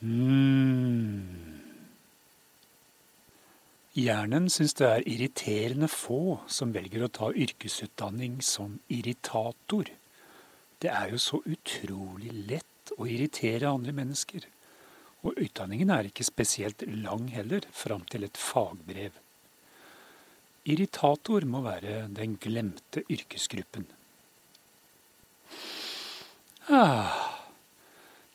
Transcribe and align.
Mm. 0.00 1.60
Hjernen 4.00 4.46
syns 4.48 4.72
det 4.78 4.86
er 4.86 5.04
irriterende 5.04 5.88
få 5.92 6.40
som 6.48 6.72
velger 6.72 7.04
å 7.04 7.10
ta 7.12 7.28
yrkesutdanning 7.34 8.38
som 8.44 8.78
irritator. 8.88 9.90
Det 10.80 10.88
er 10.88 11.10
jo 11.12 11.20
så 11.20 11.42
utrolig 11.44 12.32
lett 12.48 12.94
å 12.96 13.04
irritere 13.04 13.68
andre 13.68 13.92
mennesker. 13.92 14.46
Og 15.20 15.36
utdanningen 15.36 15.90
er 15.92 16.08
ikke 16.08 16.24
spesielt 16.24 16.80
lang 16.88 17.28
heller, 17.34 17.66
fram 17.76 18.06
til 18.08 18.24
et 18.24 18.40
fagbrev. 18.40 19.12
Irritator 20.64 21.44
må 21.44 21.60
være 21.66 22.06
den 22.16 22.38
glemte 22.40 23.04
yrkesgruppen. 23.12 23.84
Ah. 26.70 27.29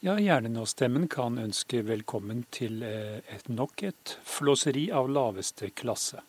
Ja, 0.05 0.20
Hjernen 0.22 0.59
og 0.62 0.68
stemmen 0.70 1.08
kan 1.09 1.40
ønske 1.41 1.80
velkommen 1.82 2.44
til 2.54 2.84
eh, 2.86 3.23
et 3.34 3.48
nok 3.50 3.82
et 3.88 4.12
flåseri 4.22 4.84
av 4.94 5.08
laveste 5.09 5.72
klasse. 5.73 6.20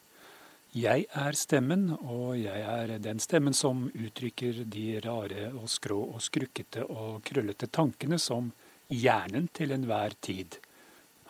Jeg 0.73 1.05
er 1.13 1.37
stemmen, 1.37 1.91
og 1.99 2.39
jeg 2.41 2.63
er 2.65 2.95
den 3.05 3.21
stemmen 3.21 3.53
som 3.53 3.83
uttrykker 3.91 4.63
de 4.73 4.87
rare 5.05 5.51
og 5.51 5.69
skrå 5.69 5.99
og 6.07 6.25
skrukkete 6.25 6.87
og 6.87 7.21
krøllete 7.29 7.69
tankene 7.69 8.17
som 8.17 8.49
hjernen 8.89 9.51
til 9.53 9.77
enhver 9.77 10.17
tid 10.25 10.57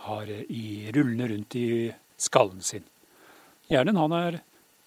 har 0.06 0.30
eh, 0.30 0.46
i, 0.46 0.86
rullende 0.94 1.32
rundt 1.34 1.58
i 1.58 1.66
skallen 2.28 2.62
sin. 2.62 2.86
Hjernen 3.74 3.98
han 3.98 4.14
er 4.20 4.38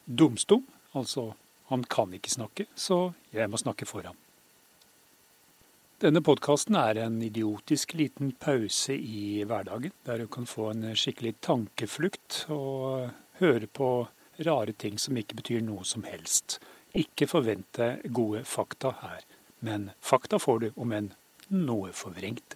dumstum, 0.08 0.64
altså 0.95 1.34
han 1.76 1.84
kan 1.91 2.16
ikke 2.16 2.38
snakke, 2.39 2.72
så 2.72 3.09
jeg 3.36 3.52
må 3.52 3.59
snakke 3.59 3.89
for 3.89 4.08
ham. 4.08 4.16
Denne 5.99 6.21
podkasten 6.23 6.77
er 6.80 6.95
en 7.03 7.17
idiotisk 7.20 7.91
liten 8.00 8.30
pause 8.39 8.94
i 8.95 9.42
hverdagen, 9.44 9.92
der 10.08 10.22
du 10.22 10.30
kan 10.31 10.45
få 10.47 10.69
en 10.72 10.86
skikkelig 10.95 11.33
tankeflukt 11.44 12.45
og 12.55 13.09
høre 13.42 13.67
på 13.67 13.89
rare 14.47 14.72
ting 14.80 14.95
som 14.95 15.20
ikke 15.20 15.36
betyr 15.42 15.66
noe 15.67 15.83
som 15.83 16.05
helst. 16.08 16.61
Ikke 16.95 17.27
forvente 17.27 17.89
gode 18.16 18.45
fakta 18.47 18.94
her, 19.02 19.25
men 19.59 19.89
fakta 20.00 20.39
får 20.39 20.64
du, 20.64 20.67
om 20.80 20.95
enn 20.95 21.09
noe 21.52 21.92
forvrengt. 21.92 22.55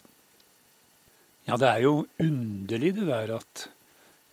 Ja, 1.44 1.60
det 1.60 1.68
er 1.68 1.84
jo 1.84 1.98
underlig 2.24 2.94
det 2.96 3.10
der 3.10 3.34
at 3.42 3.66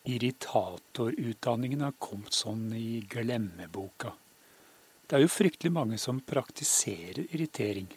irritatorutdanningen 0.07 1.83
har 1.83 1.99
kommet 1.99 2.39
sånn 2.39 2.69
i 2.79 3.03
glemmeboka. 3.11 4.15
Det 5.11 5.19
er 5.19 5.27
jo 5.27 5.35
fryktelig 5.35 5.75
mange 5.75 5.99
som 5.99 6.23
praktiserer 6.23 7.25
irritering. 7.27 7.91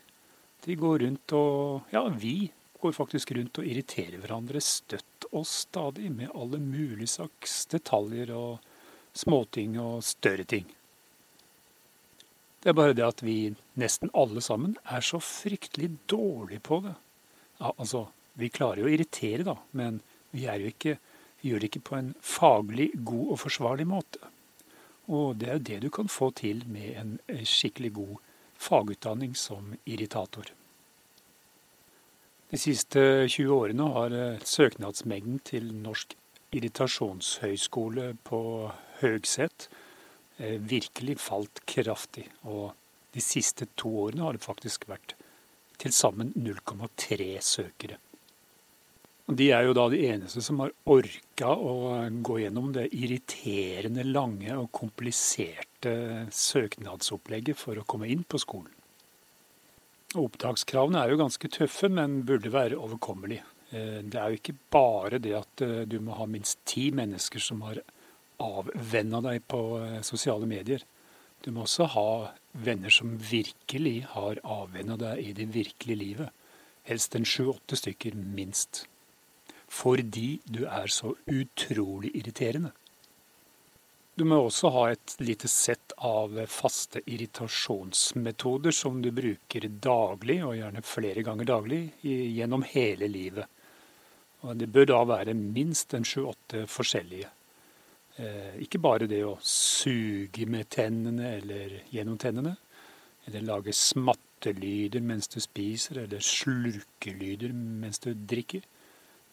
De 0.63 0.75
går 0.79 1.03
rundt 1.03 1.33
og 1.35 1.93
Ja, 1.93 2.05
vi 2.07 2.51
går 2.83 2.95
faktisk 2.95 3.31
rundt 3.35 3.59
og 3.59 3.67
irriterer 3.67 4.19
hverandre 4.19 4.61
støtt 4.63 5.27
og 5.31 5.45
stadig 5.47 6.11
med 6.11 6.31
alle 6.35 6.59
mulige 6.59 7.15
slags 7.15 7.63
detaljer 7.71 8.31
og 8.35 8.63
småting 9.15 9.77
og 9.81 10.03
større 10.03 10.43
ting. 10.43 10.67
Det 12.63 12.71
er 12.71 12.77
bare 12.79 12.95
det 12.95 13.05
at 13.05 13.23
vi 13.23 13.53
nesten 13.79 14.11
alle 14.15 14.41
sammen 14.43 14.77
er 14.83 15.03
så 15.03 15.19
fryktelig 15.19 15.89
dårlige 16.11 16.63
på 16.63 16.79
det. 16.85 16.93
Ja, 17.59 17.71
altså, 17.75 18.05
vi 18.39 18.51
klarer 18.51 18.83
jo 18.83 18.87
å 18.87 18.93
irritere, 18.93 19.43
da, 19.47 19.57
men 19.71 19.99
vi, 20.31 20.47
ikke, 20.47 20.97
vi 21.41 21.51
gjør 21.51 21.63
det 21.63 21.69
ikke 21.71 21.87
på 21.89 21.97
en 21.99 22.13
faglig 22.23 22.89
god 23.03 23.35
og 23.35 23.41
forsvarlig 23.43 23.87
måte. 23.87 24.31
Og 25.11 25.35
det 25.39 25.49
er 25.49 25.59
jo 25.59 25.67
det 25.69 25.79
du 25.83 25.89
kan 25.91 26.07
få 26.07 26.31
til 26.39 26.63
med 26.71 26.95
en 26.95 27.17
skikkelig 27.43 27.91
god 27.99 28.15
fagutdanning 28.63 29.35
som 29.35 29.73
irritator. 29.83 30.51
De 32.53 32.59
siste 32.61 33.01
20 33.27 33.55
årene 33.55 33.87
har 33.95 34.13
eh, 34.13 34.43
søknadsmengden 34.45 35.39
til 35.47 35.71
Norsk 35.73 36.13
irritasjonshøyskole 36.53 38.11
på 38.27 38.41
Høgset 39.01 39.67
eh, 40.37 40.59
virkelig 40.61 41.17
falt 41.23 41.63
kraftig. 41.69 42.27
Og 42.45 42.75
de 43.13 43.23
siste 43.25 43.67
to 43.79 43.89
årene 44.05 44.27
har 44.27 44.37
det 44.37 44.45
faktisk 44.45 44.87
vært 44.91 45.15
til 45.81 45.93
sammen 45.95 46.29
0,3 46.37 47.29
søkere. 47.41 47.97
De 49.33 49.49
er 49.55 49.65
jo 49.65 49.73
da 49.73 49.87
de 49.89 50.01
eneste 50.11 50.43
som 50.43 50.59
har 50.61 50.73
orka 50.93 51.55
å 51.55 51.75
gå 52.27 52.41
gjennom 52.43 52.73
det 52.75 52.89
irriterende 52.91 54.03
lange 54.05 54.51
og 54.59 54.69
kompliserte 54.75 55.72
søknadsopplegget 56.33 57.59
for 57.59 57.79
å 57.79 57.85
komme 57.87 58.07
inn 58.11 58.23
på 58.23 58.39
skolen. 58.41 58.71
Opptakskravene 60.19 61.01
er 61.01 61.13
jo 61.13 61.21
ganske 61.23 61.49
tøffe, 61.49 61.89
men 61.89 62.21
burde 62.27 62.51
være 62.53 62.77
overkommelige. 62.77 63.45
Eh, 63.73 64.01
det 64.05 64.19
er 64.19 64.29
jo 64.29 64.39
ikke 64.39 64.57
bare 64.73 65.19
det 65.21 65.33
at 65.39 65.63
eh, 65.65 65.81
du 65.89 65.97
må 66.05 66.17
ha 66.19 66.27
minst 66.29 66.61
ti 66.69 66.89
mennesker 66.93 67.41
som 67.41 67.63
har 67.65 67.81
avvenna 68.43 69.23
deg 69.25 69.47
på 69.49 69.61
eh, 69.79 69.99
sosiale 70.05 70.49
medier. 70.49 70.85
Du 71.43 71.49
må 71.51 71.65
også 71.65 71.89
ha 71.95 72.09
venner 72.53 72.93
som 72.93 73.17
virkelig 73.17 74.03
har 74.13 74.39
avvenna 74.45 74.99
deg 75.01 75.23
i 75.23 75.33
det 75.35 75.49
virkelige 75.55 76.01
livet. 76.03 76.29
Helst 76.87 77.15
en 77.17 77.25
sju-åtte 77.25 77.79
stykker, 77.79 78.13
minst. 78.15 78.85
Fordi 79.73 80.37
du 80.45 80.65
er 80.67 80.91
så 80.93 81.15
utrolig 81.25 82.13
irriterende. 82.13 82.73
Du 84.13 84.27
må 84.29 84.37
også 84.43 84.69
ha 84.75 84.81
et 84.93 85.15
lite 85.25 85.49
sett 85.49 85.95
av 86.05 86.35
faste 86.45 87.01
irritasjonsmetoder 87.09 88.75
som 88.77 88.99
du 89.01 89.09
bruker 89.09 89.65
daglig, 89.81 90.35
og 90.45 90.53
gjerne 90.59 90.83
flere 90.85 91.23
ganger 91.25 91.47
daglig, 91.49 91.79
gjennom 92.05 92.61
hele 92.75 93.09
livet. 93.09 93.49
Og 94.45 94.59
det 94.59 94.67
bør 94.69 94.85
da 94.91 94.99
være 95.15 95.33
minst 95.33 95.95
en 95.97 96.05
sju-åtte 96.05 96.67
forskjellige. 96.69 97.31
Eh, 98.21 98.59
ikke 98.61 98.83
bare 98.83 99.07
det 99.09 99.23
å 99.25 99.39
suge 99.41 100.45
med 100.45 100.69
tennene 100.69 101.31
eller 101.39 101.79
gjennom 101.89 102.19
tennene, 102.21 102.53
eller 103.25 103.47
lage 103.47 103.73
smattelyder 103.73 105.01
mens 105.01 105.31
du 105.33 105.39
spiser, 105.41 106.03
eller 106.03 106.21
slurkelyder 106.21 107.55
mens 107.57 108.03
du 108.03 108.11
drikker. 108.13 108.61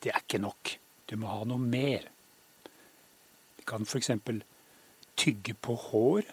Det 0.01 0.15
er 0.15 0.25
ikke 0.25 0.41
nok. 0.41 0.73
Du 1.05 1.19
må 1.21 1.29
ha 1.29 1.45
noe 1.45 1.61
mer. 1.61 2.09
Det 3.59 3.69
kan 3.69 3.85
f.eks 3.85 4.15
tygge 5.21 5.55
på 5.55 5.77
hår 5.91 6.31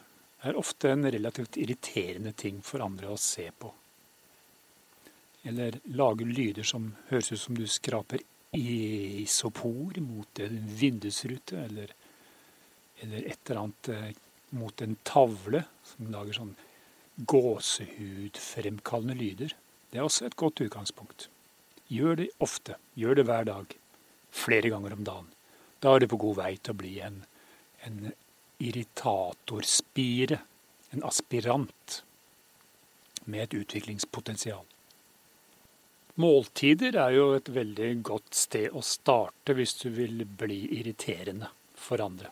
er 0.48 0.60
ofte 0.60 0.94
en 0.94 1.10
relativt 1.12 1.58
irriterende 1.60 2.32
ting 2.38 2.62
for 2.64 2.84
andre 2.86 3.12
å 3.12 3.20
se 3.20 3.50
på. 3.52 3.74
Eller 5.48 5.80
lage 5.96 6.28
lyder 6.28 6.68
som 6.68 6.92
høres 7.10 7.32
ut 7.34 7.42
som 7.42 7.58
du 7.58 7.66
skraper 7.72 8.24
isopor 8.58 10.00
mot 10.04 10.40
en 10.44 10.62
vindusrute, 10.80 11.60
eller, 11.68 11.92
eller 13.04 13.28
et 13.28 13.40
eller 13.46 13.62
annet 13.62 13.92
eh, 13.94 14.10
mot 14.58 14.82
en 14.82 14.96
tavle 15.08 15.64
som 15.86 16.12
lager 16.12 16.40
sånn 16.40 16.56
gåsehudfremkallende 17.18 19.18
lyder. 19.18 19.56
Det 19.92 20.00
er 20.00 20.08
også 20.08 20.28
et 20.28 20.40
godt 20.40 20.62
utgangspunkt. 20.64 21.28
Gjør 21.92 22.22
det 22.22 22.30
ofte. 22.44 22.78
Gjør 23.00 23.20
det 23.20 23.28
hver 23.28 23.48
dag. 23.48 23.66
Flere 24.32 24.72
ganger 24.74 24.94
om 24.94 25.04
dagen. 25.08 25.30
Da 25.82 25.94
er 25.94 26.04
du 26.04 26.12
på 26.12 26.22
god 26.22 26.36
vei 26.42 26.54
til 26.58 26.74
å 26.74 26.82
bli 26.82 26.94
en, 27.06 27.18
en 27.88 27.98
irritatorspire, 28.64 30.40
en 30.96 31.04
aspirant 31.04 32.02
med 33.28 33.44
et 33.44 33.56
utviklingspotensial. 33.60 34.64
Måltider 36.18 36.96
er 36.98 37.14
jo 37.14 37.26
et 37.38 37.50
veldig 37.54 37.92
godt 38.08 38.34
sted 38.34 38.74
å 38.74 38.82
starte 38.82 39.54
hvis 39.54 39.76
du 39.84 39.92
vil 39.94 40.24
bli 40.26 40.64
irriterende 40.80 41.52
for 41.78 42.02
andre. 42.02 42.32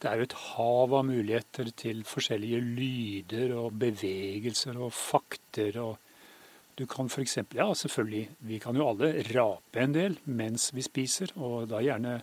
Det 0.00 0.08
er 0.08 0.20
jo 0.20 0.26
et 0.28 0.36
hav 0.46 0.94
av 0.96 1.08
muligheter 1.08 1.72
til 1.76 2.04
forskjellige 2.08 2.60
lyder 2.62 3.56
og 3.58 3.74
bevegelser 3.82 4.78
og 4.78 4.94
fakter. 4.96 5.76
og 5.82 5.98
Du 6.78 6.86
kan 6.88 7.10
f.eks. 7.10 7.36
Ja, 7.58 7.66
selvfølgelig, 7.74 8.28
vi 8.38 8.60
kan 8.62 8.78
jo 8.78 8.86
alle 8.92 9.10
rape 9.34 9.82
en 9.82 9.96
del 9.96 10.16
mens 10.24 10.70
vi 10.72 10.86
spiser, 10.86 11.34
og 11.36 11.68
da 11.72 11.82
gjerne 11.84 12.20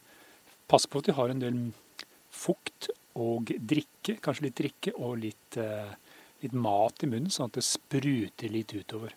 passe 0.71 0.89
på 0.89 1.03
at 1.03 1.11
de 1.11 1.17
har 1.19 1.33
en 1.33 1.43
del 1.43 1.59
fukt 2.33 2.89
og 3.17 3.51
drikke, 3.57 4.17
kanskje 4.23 4.47
litt 4.47 4.59
drikke 4.59 4.93
og 4.97 5.17
litt, 5.23 5.57
eh, 5.57 5.95
litt, 6.43 6.53
mat 6.53 7.03
i 7.03 7.09
munnen, 7.09 7.33
sånn 7.33 7.49
at 7.51 7.59
det 7.59 7.65
spruter 7.65 8.53
litt 8.53 8.73
utover. 8.73 9.15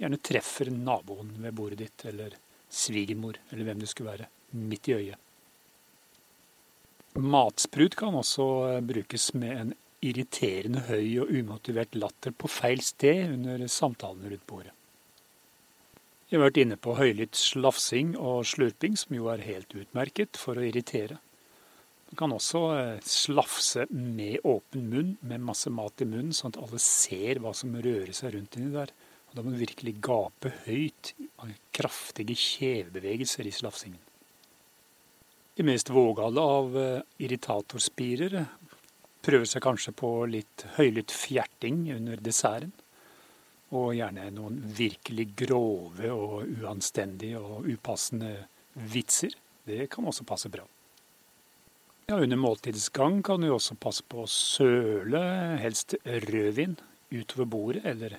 Gjerne 0.00 0.18
treffer 0.20 0.70
naboen 0.72 1.32
ved 1.40 1.54
bordet 1.56 1.78
ditt, 1.78 2.04
eller 2.10 2.36
svigermor, 2.68 3.38
eller 3.50 3.64
hvem 3.64 3.80
det 3.80 3.88
skulle 3.88 4.12
være, 4.12 4.28
midt 4.52 4.90
i 4.90 4.96
øyet. 4.98 5.22
Matsprut 7.16 7.96
kan 7.96 8.14
også 8.14 8.46
eh, 8.74 8.80
brukes 8.84 9.32
med 9.34 9.60
en 9.60 9.76
irriterende 10.04 10.82
høy 10.90 11.22
og 11.22 11.30
umotivert 11.32 11.94
latter 11.96 12.34
på 12.36 12.50
feil 12.52 12.82
sted 12.84 13.30
under 13.32 13.64
samtalene 13.72 14.34
rundt 14.34 14.46
bordet. 14.46 14.74
Vi 16.26 16.36
har 16.36 16.42
vært 16.42 16.58
inne 16.58 16.76
på 16.76 16.96
høylytt 16.98 17.38
slafsing 17.38 18.16
og 18.18 18.42
slurping, 18.50 18.96
som 18.98 19.14
jo 19.14 19.28
er 19.30 19.44
helt 19.46 19.70
utmerket 19.78 20.36
for 20.40 20.58
å 20.58 20.64
irritere. 20.66 21.20
Du 22.06 22.14
kan 22.18 22.32
også 22.32 22.62
eh, 22.76 23.00
slafse 23.02 23.86
med 23.90 24.44
åpen 24.46 24.86
munn, 24.92 25.14
med 25.26 25.42
masse 25.42 25.70
mat 25.74 26.02
i 26.02 26.06
munnen, 26.08 26.34
sånn 26.36 26.54
at 26.54 26.60
alle 26.62 26.80
ser 26.82 27.42
hva 27.42 27.52
som 27.56 27.74
rører 27.74 28.14
seg 28.14 28.36
rundt 28.36 28.58
inni 28.58 28.72
der. 28.74 28.92
Og 29.30 29.38
Da 29.38 29.42
må 29.42 29.52
du 29.52 29.58
virkelig 29.60 29.96
gape 30.06 30.52
høyt, 30.68 31.14
kraftige 31.74 32.36
kjevebevegelser 32.38 33.48
i 33.48 33.54
slafsingen. 33.54 34.02
De 35.56 35.64
mest 35.64 35.90
vågale 35.90 36.40
av 36.40 36.78
eh, 36.78 37.02
irritatorspirer 37.26 38.38
prøver 39.26 39.48
seg 39.50 39.64
kanskje 39.64 39.94
på 39.96 40.10
litt 40.30 40.66
høylytt 40.76 41.14
fjerting 41.14 41.86
under 41.96 42.20
desserten. 42.22 42.74
Og 43.74 43.96
gjerne 43.96 44.28
noen 44.30 44.60
virkelig 44.78 45.32
grove 45.40 46.12
og 46.14 46.46
uanstendige 46.60 47.40
og 47.40 47.66
upassende 47.66 48.36
vitser. 48.92 49.34
Det 49.66 49.88
kan 49.90 50.06
også 50.06 50.28
passe 50.28 50.52
bra. 50.52 50.62
Ja, 52.08 52.20
Under 52.22 52.36
måltidsgang 52.36 53.22
kan 53.22 53.40
du 53.40 53.48
også 53.50 53.74
passe 53.82 54.04
på 54.06 54.20
å 54.22 54.28
søle, 54.30 55.18
helst 55.58 55.96
rødvin, 56.06 56.76
utover 57.10 57.48
bordet, 57.50 57.82
eller 57.82 58.14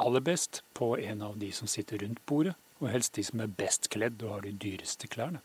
aller 0.00 0.24
best 0.24 0.62
på 0.72 0.94
en 0.96 1.20
av 1.26 1.36
de 1.36 1.50
som 1.52 1.68
sitter 1.68 2.00
rundt 2.00 2.22
bordet, 2.24 2.54
og 2.80 2.88
helst 2.94 3.12
de 3.20 3.26
som 3.28 3.44
er 3.44 3.52
best 3.58 3.90
kledd 3.92 4.24
og 4.24 4.32
har 4.38 4.46
de 4.46 4.54
dyreste 4.64 5.12
klærne. 5.12 5.44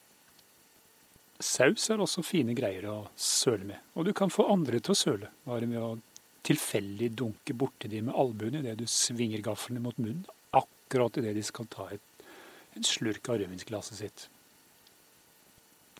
Saus 1.43 1.91
er 1.91 1.99
også 1.99 2.23
fine 2.23 2.55
greier 2.55 2.87
å 2.87 2.97
søle 3.19 3.67
med, 3.73 3.83
og 3.99 4.07
du 4.07 4.15
kan 4.15 4.31
få 4.31 4.47
andre 4.55 4.79
til 4.79 4.95
å 4.95 4.99
søle, 5.03 5.35
bare 5.43 5.67
med 5.67 5.83
å 5.83 5.93
tilfeldig 6.47 7.11
dunke 7.25 7.59
borti 7.59 7.91
de 7.91 8.05
med 8.07 8.15
albuen 8.15 8.61
idet 8.63 8.79
du 8.79 8.87
svinger 8.87 9.43
gaflene 9.43 9.83
mot 9.83 9.99
munnen, 9.99 10.23
akkurat 10.55 11.19
idet 11.19 11.35
de 11.35 11.43
skal 11.43 11.67
ta 11.67 11.91
et, 11.91 12.29
en 12.71 12.87
slurk 12.87 13.27
av 13.27 13.43
rødvinsglasset 13.43 14.05
sitt. 14.05 14.30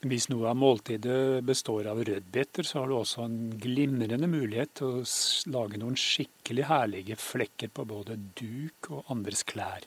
Hvis 0.02 0.32
noe 0.32 0.48
av 0.50 0.58
måltidet 0.58 1.44
består 1.46 1.86
av 1.92 2.00
rødbeter, 2.02 2.66
så 2.66 2.80
har 2.80 2.90
du 2.90 2.96
også 2.98 3.26
en 3.28 3.52
glimrende 3.62 4.26
mulighet 4.26 4.74
til 4.80 4.96
å 4.98 5.04
lage 5.54 5.78
noen 5.78 5.98
skikkelig 6.00 6.66
herlige 6.72 7.18
flekker 7.22 7.70
på 7.70 7.86
både 7.86 8.18
duk 8.40 8.90
og 8.90 9.12
andres 9.14 9.46
klær. 9.46 9.86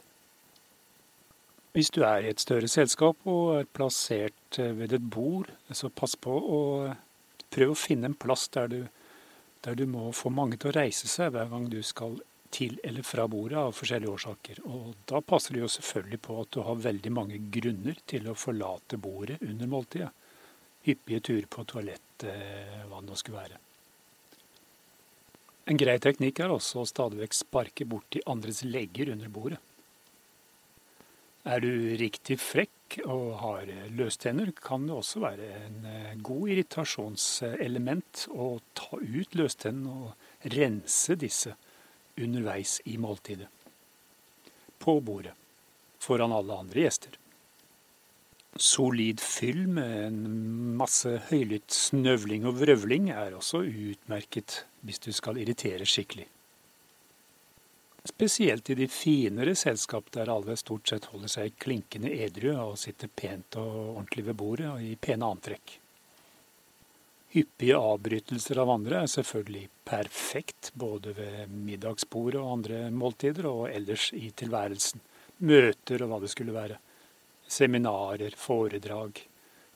Hvis 1.75 1.91
du 1.91 2.05
er 2.07 2.23
i 2.23 2.31
et 2.31 2.39
større 2.39 2.71
selskap 2.71 3.27
og 3.27 3.57
er 3.57 3.67
plassert 3.75 4.61
ved 4.79 4.95
et 4.95 5.09
bord, 5.17 5.51
så 5.75 5.91
pass 5.91 6.15
på 6.15 6.31
å 6.31 6.61
prøve 7.51 7.75
å 7.75 7.79
finne 7.79 8.13
en 8.13 8.15
plass 8.15 8.47
der 8.55 8.71
du, 8.71 8.81
der 9.67 9.75
du 9.75 9.83
må 9.91 10.13
få 10.15 10.31
mange 10.31 10.61
til 10.63 10.71
å 10.71 10.77
reise 10.79 11.11
seg 11.11 11.35
hver 11.35 11.51
gang 11.51 11.67
du 11.73 11.81
skal 11.83 12.21
til 12.55 12.79
eller 12.87 13.03
fra 13.07 13.27
bordet 13.31 13.59
av 13.59 13.75
forskjellige 13.75 14.15
årsaker. 14.15 14.63
Og 14.71 14.95
da 15.11 15.21
passer 15.27 15.57
det 15.57 15.65
jo 15.65 15.73
selvfølgelig 15.75 16.21
på 16.23 16.39
at 16.43 16.53
du 16.55 16.61
har 16.67 16.83
veldig 16.87 17.13
mange 17.15 17.41
grunner 17.57 17.99
til 18.07 18.31
å 18.31 18.39
forlate 18.39 19.01
bordet 19.03 19.41
under 19.43 19.71
måltidet. 19.71 20.11
Hyppige 20.85 21.23
turer 21.31 21.47
på 21.51 21.65
toalett, 21.67 22.27
eh, 22.29 22.83
hva 22.87 23.01
det 23.01 23.09
nå 23.09 23.19
skulle 23.19 23.41
være. 23.41 23.61
En 25.65 25.81
grei 25.81 25.97
teknikk 25.97 26.43
er 26.45 26.53
også 26.53 26.83
å 26.83 26.89
stadig 26.89 27.23
vekk 27.23 27.37
sparke 27.39 27.87
borti 27.89 28.21
andres 28.29 28.63
legger 28.69 29.15
under 29.15 29.31
bordet. 29.33 29.61
Er 31.45 31.61
du 31.61 31.97
riktig 32.01 32.39
frekk 32.41 32.99
og 33.05 33.25
har 33.41 33.69
løstenner, 33.97 34.53
kan 34.57 34.87
det 34.87 34.95
også 34.95 35.21
være 35.25 35.49
en 35.67 35.87
eh, 35.89 36.15
god 36.25 36.53
irritasjonselement 36.55 38.27
å 38.33 38.49
ta 38.77 39.01
ut 39.01 39.37
løstennene 39.37 39.97
og 40.05 40.53
rense 40.55 41.17
disse 41.21 41.57
underveis 42.21 42.81
i 42.85 42.99
måltidet. 42.99 43.49
På 44.79 45.01
bordet. 45.01 45.33
Foran 45.99 46.33
alle 46.33 46.57
andre 46.65 46.85
gjester. 46.85 47.19
Solid 48.57 49.21
fyll 49.21 49.65
med 49.67 49.95
en 50.07 50.21
masse 50.79 51.11
høylytt 51.31 51.75
snøvling 51.75 52.45
og 52.47 52.61
vrøvling 52.61 53.09
er 53.11 53.35
også 53.35 53.65
utmerket 53.67 54.61
hvis 54.87 55.03
du 55.03 55.11
skal 55.17 55.41
irritere 55.43 55.89
skikkelig. 55.89 56.29
Spesielt 58.05 58.69
i 58.71 58.77
de 58.79 58.87
finere 58.93 59.55
selskap 59.57 60.11
der 60.13 60.31
alle 60.31 60.59
stort 60.61 60.91
sett 60.93 61.09
holder 61.09 61.33
seg 61.33 61.57
klinkende 61.59 62.13
edru 62.13 62.53
og 62.53 62.77
sitter 62.79 63.09
pent 63.09 63.57
og 63.59 63.73
ordentlig 63.97 64.27
ved 64.29 64.39
bordet 64.39 64.69
og 64.71 64.85
i 64.85 64.93
pene 65.01 65.31
antrekk. 65.33 65.79
Hyppige 67.35 67.75
avbrytelser 67.75 68.61
av 68.63 68.71
andre 68.71 69.01
er 69.03 69.09
selvfølgelig 69.11 69.65
perfekt, 69.83 70.69
både 70.79 71.17
ved 71.17 71.51
middagsbordet 71.51 72.39
og 72.39 72.53
andre 72.61 72.85
måltider, 72.95 73.49
og 73.51 73.65
ellers 73.75 74.13
i 74.15 74.29
tilværelsen. 74.39 75.03
Møter 75.43 76.05
og 76.05 76.13
hva 76.13 76.21
det 76.23 76.31
skulle 76.31 76.55
være. 76.55 76.77
Seminarer, 77.51 78.37
foredrag. 78.39 79.19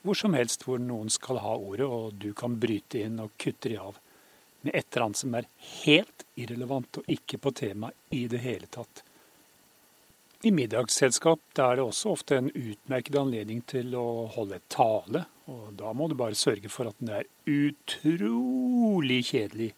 Hvor 0.07 0.21
som 0.21 0.39
helst 0.39 0.63
hvor 0.69 0.79
noen 0.79 1.11
skal 1.11 1.43
ha 1.43 1.57
ordet, 1.59 1.89
og 1.89 2.15
du 2.23 2.31
kan 2.39 2.55
bryte 2.63 3.03
inn 3.03 3.19
og 3.25 3.35
kutte 3.35 3.75
de 3.75 3.83
av. 3.89 3.99
Med 4.63 4.79
et 4.79 4.87
eller 4.93 5.09
annet 5.09 5.23
som 5.25 5.35
er 5.35 5.51
helt 5.81 6.27
irrelevant 6.39 7.03
og 7.03 7.11
ikke 7.11 7.43
på 7.43 7.57
tema 7.59 7.91
i 8.15 8.29
det 8.31 8.39
hele 8.47 8.71
tatt. 8.71 9.03
I 10.47 10.53
middagsselskap 10.55 11.59
er 11.59 11.79
det 11.79 11.83
også 11.83 12.13
ofte 12.15 12.37
en 12.39 12.51
utmerket 12.53 13.17
anledning 13.19 13.59
til 13.67 13.91
å 13.99 14.29
holde 14.37 14.61
tale, 14.71 15.25
og 15.51 15.73
da 15.81 15.91
må 15.97 16.07
du 16.07 16.15
bare 16.19 16.39
sørge 16.39 16.71
for 16.71 16.87
at 16.87 17.01
den 17.01 17.11
er 17.17 17.27
utrolig 17.51 19.25
kjedelig 19.33 19.73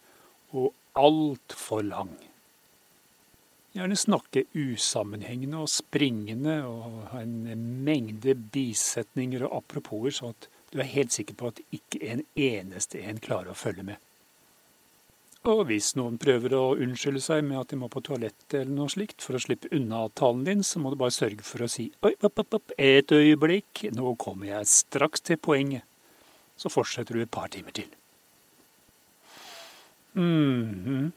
og 0.53 0.69
altfor 1.01 1.81
lang. 1.87 2.13
Gjerne 3.73 3.97
snakke 3.97 4.43
usammenhengende 4.53 5.63
og 5.63 5.71
springende 5.71 6.59
og 6.67 7.07
ha 7.13 7.23
en 7.23 7.65
mengde 7.87 8.35
bisetninger 8.53 9.47
og 9.47 9.63
aproposer, 9.63 10.13
så 10.13 10.33
at 10.35 10.49
du 10.69 10.77
er 10.83 10.93
helt 10.93 11.15
sikker 11.15 11.39
på 11.39 11.49
at 11.49 11.65
ikke 11.73 12.03
en 12.05 12.21
eneste 12.37 13.01
en 13.01 13.23
klarer 13.23 13.55
å 13.55 13.57
følge 13.57 13.87
med. 13.87 14.10
Og 15.49 15.63
hvis 15.71 15.95
noen 15.97 16.19
prøver 16.21 16.53
å 16.53 16.75
unnskylde 16.77 17.21
seg 17.25 17.39
med 17.47 17.57
at 17.57 17.71
de 17.71 17.79
må 17.81 17.87
på 17.89 18.03
toalettet 18.05 18.59
eller 18.59 18.75
noe 18.75 18.91
slikt 18.93 19.23
for 19.25 19.37
å 19.37 19.41
slippe 19.41 19.71
unna 19.73 20.03
talen 20.13 20.43
din, 20.45 20.61
så 20.61 20.77
må 20.77 20.91
du 20.93 20.99
bare 21.01 21.15
sørge 21.15 21.41
for 21.47 21.65
å 21.65 21.69
si 21.71 21.87
oi, 22.05 22.11
opp, 22.21 22.43
opp, 22.43 22.59
opp, 22.59 22.75
et 22.77 23.09
øyeblikk, 23.09 23.87
nå 23.97 24.13
kommer 24.21 24.51
jeg 24.51 24.69
straks 24.69 25.25
til 25.25 25.41
poenget. 25.41 25.87
Så 26.53 26.69
fortsetter 26.69 27.17
du 27.17 27.23
et 27.23 27.33
par 27.33 27.49
timer 27.49 27.73
til. 27.73 27.89
Mm 30.13 30.85
-hmm. 30.85 31.11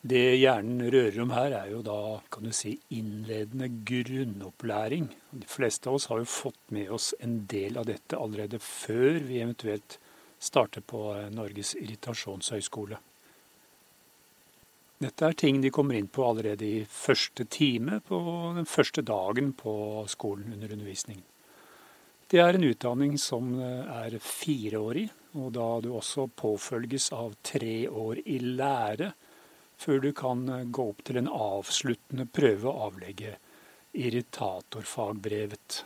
Det 0.00 0.36
hjernen 0.36 0.90
rører 0.90 1.20
om 1.20 1.30
her, 1.30 1.52
er 1.52 1.70
jo 1.70 1.82
da 1.82 2.20
kan 2.30 2.44
du 2.44 2.52
si, 2.52 2.80
innledende 2.90 3.68
grunnopplæring. 3.68 5.08
De 5.30 5.46
fleste 5.46 5.88
av 5.88 5.94
oss 5.94 6.06
har 6.06 6.18
jo 6.18 6.24
fått 6.24 6.70
med 6.70 6.90
oss 6.90 7.14
en 7.20 7.46
del 7.46 7.78
av 7.78 7.86
dette 7.86 8.16
allerede 8.16 8.58
før 8.58 9.18
vi 9.18 9.40
eventuelt 9.40 9.98
starter 10.38 10.80
på 10.80 11.30
Norges 11.30 11.74
irritasjonshøgskole. 11.74 12.98
Dette 15.04 15.28
er 15.28 15.36
ting 15.36 15.58
de 15.60 15.72
kommer 15.74 15.98
inn 15.98 16.08
på 16.08 16.24
allerede 16.24 16.64
i 16.64 16.84
første 16.88 17.44
time 17.52 17.98
på 18.06 18.16
den 18.56 18.64
første 18.64 19.02
dagen 19.04 19.50
på 19.52 19.74
skolen 20.08 20.54
under 20.54 20.72
undervisning. 20.72 21.18
Det 22.30 22.40
er 22.40 22.56
en 22.56 22.64
utdanning 22.64 23.18
som 23.20 23.50
er 23.60 24.16
fireårig, 24.24 25.10
og 25.36 25.52
da 25.58 25.66
du 25.84 25.90
også 25.92 26.30
påfølges 26.32 27.10
av 27.12 27.34
tre 27.44 27.82
år 27.90 28.22
i 28.24 28.38
lære 28.40 29.10
før 29.84 30.00
du 30.00 30.12
kan 30.16 30.46
gå 30.72 30.86
opp 30.94 31.02
til 31.04 31.18
en 31.20 31.28
avsluttende 31.28 32.24
prøve 32.32 32.70
og 32.70 32.86
avlegge 32.86 33.34
irritatorfagbrevet. 33.94 35.84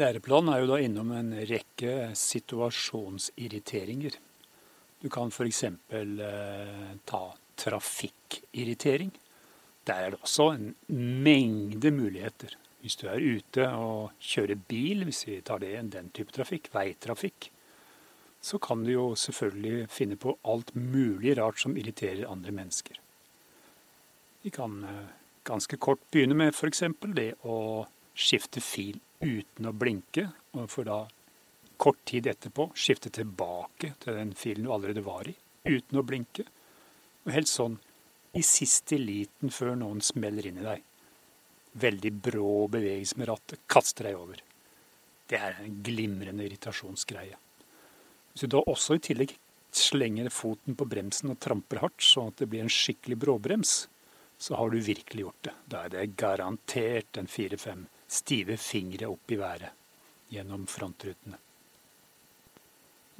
Læreplanen 0.00 0.54
er 0.54 0.64
jo 0.64 0.70
da 0.72 0.78
innom 0.82 1.12
en 1.14 1.30
rekke 1.46 2.10
situasjonsirriteringer. 2.18 4.18
Du 5.00 5.08
kan 5.08 5.30
f.eks. 5.32 5.64
Eh, 5.64 6.96
ta 7.04 7.22
trafikkirritering. 7.56 9.12
Der 9.88 9.94
er 9.94 10.10
det 10.12 10.20
også 10.20 10.50
en 10.52 10.74
mengde 11.24 11.90
muligheter. 11.90 12.56
Hvis 12.80 12.96
du 13.00 13.06
er 13.08 13.20
ute 13.20 13.68
og 13.76 14.12
kjører 14.20 14.60
bil, 14.68 15.04
hvis 15.04 15.26
vi 15.28 15.40
tar 15.44 15.60
det 15.60 15.72
den 15.92 16.10
type 16.16 16.32
trafikk, 16.32 16.68
veitrafikk, 16.74 17.50
så 18.40 18.58
kan 18.60 18.84
du 18.84 18.92
jo 18.92 19.06
selvfølgelig 19.16 19.88
finne 19.92 20.16
på 20.20 20.38
alt 20.48 20.74
mulig 20.76 21.36
rart 21.38 21.60
som 21.60 21.76
irriterer 21.76 22.28
andre 22.28 22.52
mennesker. 22.56 23.00
Vi 24.44 24.52
kan 24.52 24.84
eh, 24.84 25.08
ganske 25.44 25.76
kort 25.76 26.00
begynne 26.12 26.36
med 26.36 26.52
f.eks. 26.54 26.84
det 27.16 27.34
å 27.44 27.86
skifte 28.16 28.60
fil 28.64 29.00
uten 29.20 29.68
å 29.68 29.76
blinke, 29.76 30.30
for 30.68 30.88
da 30.88 31.02
kort 31.80 32.00
tid 32.04 32.28
etterpå 32.28 32.68
skifte 32.76 33.12
tilbake 33.14 33.94
til 34.02 34.18
den 34.18 34.34
filen 34.36 34.66
du 34.66 34.72
allerede 34.74 35.04
var 35.06 35.28
i, 35.30 35.34
uten 35.64 36.00
å 36.00 36.04
blinke. 36.04 36.44
Og 37.24 37.32
helt 37.32 37.50
sånn 37.50 37.78
i 38.36 38.42
siste 38.46 38.98
liten 39.00 39.52
før 39.54 39.74
noen 39.80 40.02
smeller 40.04 40.46
inn 40.50 40.60
i 40.60 40.66
deg. 40.66 40.84
Veldig 41.80 42.12
brå 42.26 42.52
bevegelse 42.70 43.18
med 43.18 43.30
rattet, 43.30 43.62
kaster 43.70 44.10
deg 44.10 44.18
over. 44.18 44.42
Det 45.30 45.38
er 45.38 45.60
en 45.62 45.80
glimrende 45.86 46.44
irritasjonsgreie. 46.46 47.38
Hvis 48.32 48.44
du 48.44 48.52
da 48.54 48.62
også 48.70 48.98
i 48.98 49.04
tillegg 49.06 49.34
slenger 49.74 50.30
foten 50.34 50.76
på 50.76 50.86
bremsen 50.90 51.32
og 51.32 51.40
tramper 51.42 51.80
hardt, 51.84 52.02
sånn 52.02 52.32
at 52.32 52.42
det 52.42 52.50
blir 52.50 52.64
en 52.64 52.72
skikkelig 52.72 53.18
bråbrems, 53.24 53.74
så 54.40 54.56
har 54.58 54.70
du 54.70 54.80
virkelig 54.82 55.26
gjort 55.26 55.44
det. 55.46 55.54
Da 55.70 55.84
er 55.84 55.94
det 55.94 56.08
garantert 56.18 57.20
en 57.20 57.30
fire-fem 57.30 57.86
stive 58.10 58.56
fingre 58.58 59.10
opp 59.12 59.30
i 59.30 59.38
været 59.38 60.34
gjennom 60.34 60.66
frontrutene. 60.70 61.38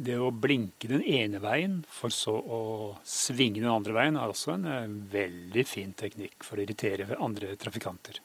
Det 0.01 0.15
å 0.17 0.31
blinke 0.33 0.89
den 0.89 1.03
ene 1.05 1.43
veien, 1.45 1.81
for 1.85 2.13
så 2.15 2.33
å 2.33 2.61
svinge 3.05 3.61
den 3.61 3.69
andre 3.69 3.93
veien, 3.93 4.17
er 4.17 4.33
også 4.33 4.55
en 4.55 4.65
eh, 4.65 4.93
veldig 5.13 5.65
fin 5.69 5.91
teknikk 5.93 6.47
for 6.47 6.57
å 6.57 6.65
irritere 6.65 7.19
andre 7.21 7.53
trafikanter. 7.61 8.23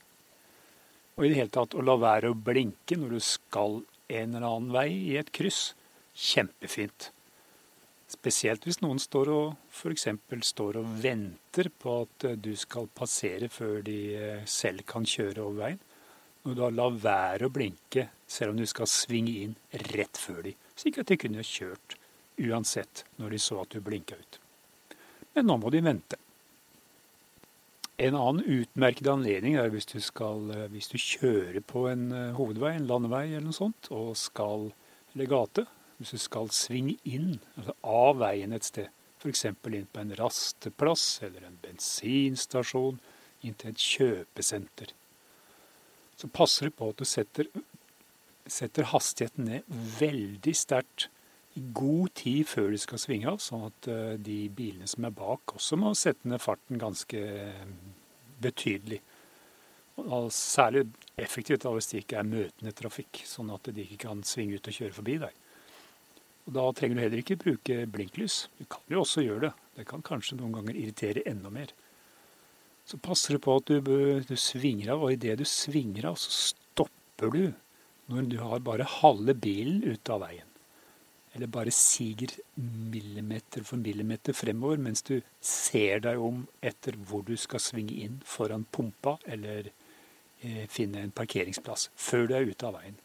Og 1.17 1.25
i 1.25 1.34
det 1.34 1.39
hele 1.41 1.51
tatt 1.51 1.75
å 1.75 1.84
la 1.84 1.98
være 2.00 2.32
å 2.32 2.38
blinke 2.48 2.96
når 3.00 3.17
du 3.17 3.20
skal 3.24 3.82
en 4.08 4.38
eller 4.38 4.48
annen 4.48 4.72
vei 4.72 4.88
i 4.94 5.17
et 5.20 5.34
kryss, 5.36 5.74
kjempefint. 6.15 7.10
Spesielt 8.08 8.63
hvis 8.63 8.79
noen 8.79 9.01
står 9.01 9.34
og 9.34 9.55
f.eks. 9.74 10.08
står 10.48 10.79
og 10.79 10.98
venter 11.03 11.72
på 11.75 11.98
at 12.05 12.27
du 12.39 12.53
skal 12.60 12.88
passere 12.88 13.50
før 13.51 13.82
de 13.84 14.00
eh, 14.15 14.44
selv 14.48 14.88
kan 14.88 15.03
kjøre 15.03 15.44
over 15.44 15.63
veien. 15.65 15.82
Når 16.46 16.55
du 16.55 16.62
da 16.62 16.72
lar 16.77 17.00
være 17.03 17.50
å 17.50 17.51
blinke 17.51 18.08
selv 18.29 18.53
om 18.53 18.63
du 18.63 18.67
skal 18.70 18.88
svinge 18.88 19.41
inn 19.44 19.58
rett 19.91 20.20
før 20.22 20.46
de, 20.46 20.55
slik 20.79 21.00
at 21.01 21.12
de 21.12 21.17
kunne 21.20 21.46
kjørt 21.46 21.98
uansett 22.41 23.05
når 23.20 23.36
de 23.36 23.41
så 23.41 23.62
at 23.63 23.74
du 23.75 23.82
blinka 23.84 24.17
ut. 24.20 24.39
Men 25.36 25.50
nå 25.50 25.58
må 25.60 25.72
de 25.74 25.84
vente. 25.84 26.20
En 27.96 28.15
annen 28.20 28.44
utmerket 28.44 29.08
anledning 29.08 29.55
er 29.60 29.70
hvis 29.72 29.88
du, 29.88 30.01
skal, 30.03 30.50
eh, 30.51 30.67
hvis 30.72 30.89
du 30.91 30.98
kjører 31.00 31.62
på 31.63 31.86
en 31.88 32.10
eh, 32.12 32.34
hovedvei, 32.36 32.74
en 32.75 32.89
landevei 32.89 33.29
eller 33.29 33.48
noe 33.48 33.55
sånt, 33.55 33.88
og 33.96 34.17
skal, 34.20 34.67
eller 35.13 35.32
gate, 35.32 35.63
hvis 35.98 36.12
du 36.12 36.20
skal 36.20 36.51
svinge 36.51 36.98
inn, 37.08 37.38
altså 37.55 37.75
av 37.88 38.20
veien 38.20 38.55
et 38.55 38.67
sted, 38.67 38.91
f.eks. 39.22 39.46
inn 39.48 39.88
på 39.88 40.01
en 40.01 40.12
rasteplass 40.20 41.05
eller 41.24 41.48
en 41.48 41.55
bensinstasjon, 41.63 43.00
inn 43.48 43.55
til 43.60 43.72
et 43.72 43.88
kjøpesenter, 43.88 44.91
så 46.20 46.32
passer 46.32 46.67
det 46.67 46.75
på 46.75 46.91
at 46.91 47.00
du 47.00 47.08
setter, 47.08 47.48
setter 48.48 48.90
hastigheten 48.92 49.50
ned 49.50 49.75
veldig 50.00 50.54
sterkt 50.56 51.10
i 51.56 51.64
god 51.75 52.12
tid 52.20 52.48
før 52.50 52.74
du 52.74 52.80
skal 52.82 53.00
svinge 53.00 53.32
av, 53.32 53.40
sånn 53.40 53.70
at 53.70 53.88
eh, 53.92 54.16
de 54.20 54.40
bilene 54.52 54.88
som 54.92 55.08
er 55.08 55.14
bak, 55.16 55.56
også 55.56 55.80
må 55.80 55.94
sette 55.96 56.28
ned 56.28 56.44
farten 56.44 56.82
ganske 56.82 57.22
eh, 57.22 57.62
betydelig. 58.44 59.00
Og 60.04 60.28
særlig 60.36 60.84
effektivt 61.16 61.64
hvis 61.64 61.88
det 61.94 62.04
ikke 62.04 62.20
er 62.20 62.28
møtende 62.28 62.75
trafikk, 62.75 63.24
sånn 63.24 63.54
at 63.56 63.72
de 63.72 63.86
ikke 63.86 64.02
kan 64.10 64.24
svinge 64.28 64.60
ut 64.60 64.68
og 64.68 64.75
kjøre 64.75 64.98
forbi 64.98 65.18
deg. 65.24 65.42
Og 66.46 66.54
Da 66.60 66.66
trenger 66.75 67.00
du 67.00 67.04
heller 67.06 67.24
ikke 67.24 67.40
bruke 67.42 67.78
blinklys. 67.90 68.50
Du 68.60 68.68
kan 68.70 68.84
jo 68.92 69.02
også 69.02 69.24
gjøre 69.24 69.48
det. 69.48 69.54
Det 69.80 69.88
kan 69.90 70.04
kanskje 70.06 70.38
noen 70.38 70.54
ganger 70.60 70.78
irritere 70.78 71.24
enda 71.25 71.50
mer. 71.50 71.72
Så 72.86 73.00
passer 73.02 73.34
det 73.34 73.42
på 73.48 73.56
at 73.58 73.72
du, 73.72 73.80
du 74.28 74.36
svinger 74.38 74.92
av, 74.94 75.08
og 75.08 75.16
idet 75.16 75.40
du 75.40 75.48
svinger 75.48 76.12
av, 76.12 76.20
så 76.22 76.52
stopper 76.52 77.32
du 77.34 77.46
når 78.12 78.27
du 78.31 78.38
har 78.41 78.65
bare 78.65 78.88
halve 79.00 79.33
bilen 79.33 79.81
ute 79.83 80.13
av 80.13 80.21
veien. 80.25 80.51
Eller 81.35 81.51
bare 81.51 81.71
siger 81.75 82.31
millimeter 82.55 83.65
for 83.67 83.81
millimeter 83.81 84.35
fremover 84.38 84.79
mens 84.79 85.03
du 85.03 85.17
ser 85.43 86.05
deg 86.05 86.21
om 86.21 86.45
etter 86.63 86.95
hvor 87.09 87.25
du 87.27 87.35
skal 87.39 87.63
svinge 87.63 87.97
inn 88.05 88.21
foran 88.24 88.63
pumpa 88.71 89.17
eller 89.25 89.67
eh, 89.67 90.63
finne 90.71 91.03
en 91.03 91.12
parkeringsplass 91.12 91.89
før 91.95 92.29
du 92.29 92.38
er 92.38 92.47
ute 92.47 92.69
av 92.69 92.79
veien. 92.79 92.95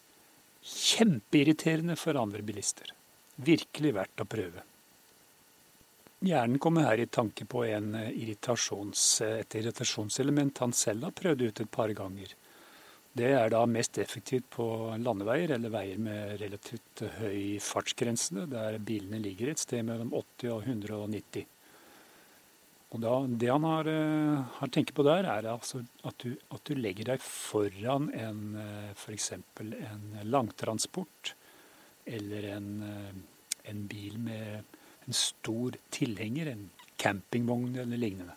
Kjempeirriterende 0.61 1.97
for 1.99 2.19
andre 2.21 2.45
bilister 2.45 2.95
virkelig 3.45 3.95
verdt 3.95 4.23
å 4.23 4.27
prøve. 4.29 4.63
Hjernen 6.21 6.61
kommer 6.61 6.85
her 6.85 7.01
i 7.01 7.09
tanke 7.09 7.47
på 7.49 7.63
en 7.65 7.95
eh, 7.97 8.11
irritasjons, 8.13 9.05
et 9.25 9.55
irritasjonselement 9.57 10.61
han 10.61 10.75
selv 10.77 11.07
har 11.07 11.15
prøvd 11.17 11.47
ut 11.47 11.61
et 11.63 11.71
par 11.71 11.93
ganger. 11.97 12.35
Det 13.17 13.31
er 13.35 13.49
da 13.51 13.65
mest 13.67 13.97
effektivt 13.99 14.47
på 14.55 14.65
landeveier 15.01 15.57
eller 15.57 15.73
veier 15.73 15.99
med 15.99 16.37
relativt 16.39 17.03
høy 17.19 17.57
fartsgrense, 17.59 18.45
der 18.47 18.77
bilene 18.79 19.19
ligger 19.19 19.51
et 19.51 19.59
sted 19.59 19.83
mellom 19.87 20.13
80 20.15 20.53
og 20.53 20.63
190. 20.63 21.43
Og 22.91 23.03
da, 23.03 23.11
Det 23.27 23.49
han 23.51 23.63
har, 23.63 23.87
eh, 23.87 24.43
har 24.59 24.67
tenkt 24.67 24.93
på 24.93 25.03
der, 25.03 25.23
er 25.23 25.47
altså 25.47 25.83
at 26.03 26.17
du, 26.23 26.35
at 26.51 26.63
du 26.63 26.73
legger 26.75 27.13
deg 27.13 27.19
foran 27.19 28.11
en 28.13 28.57
f.eks. 28.95 29.31
For 29.55 29.63
en 29.63 30.19
langtransport 30.23 31.35
eller 32.05 32.49
en 32.55 32.83
en 33.63 33.87
bil 33.87 34.19
med 34.19 34.63
en 35.05 35.13
stor 35.13 35.75
tilhenger, 35.93 36.51
en 36.51 36.69
campingvogn 36.97 37.75
eller 37.75 37.97
lignende. 37.97 38.35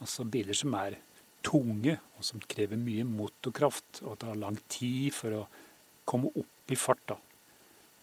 Altså 0.00 0.24
biler 0.28 0.56
som 0.56 0.74
er 0.78 0.98
tunge, 1.46 1.96
og 2.16 2.26
som 2.26 2.42
krever 2.42 2.78
mye 2.80 3.06
motorkraft, 3.06 4.02
og 4.04 4.18
tar 4.22 4.38
lang 4.38 4.58
tid 4.72 5.14
for 5.14 5.42
å 5.42 5.46
komme 6.08 6.32
opp 6.34 6.72
i 6.72 6.78
farta. 6.78 7.18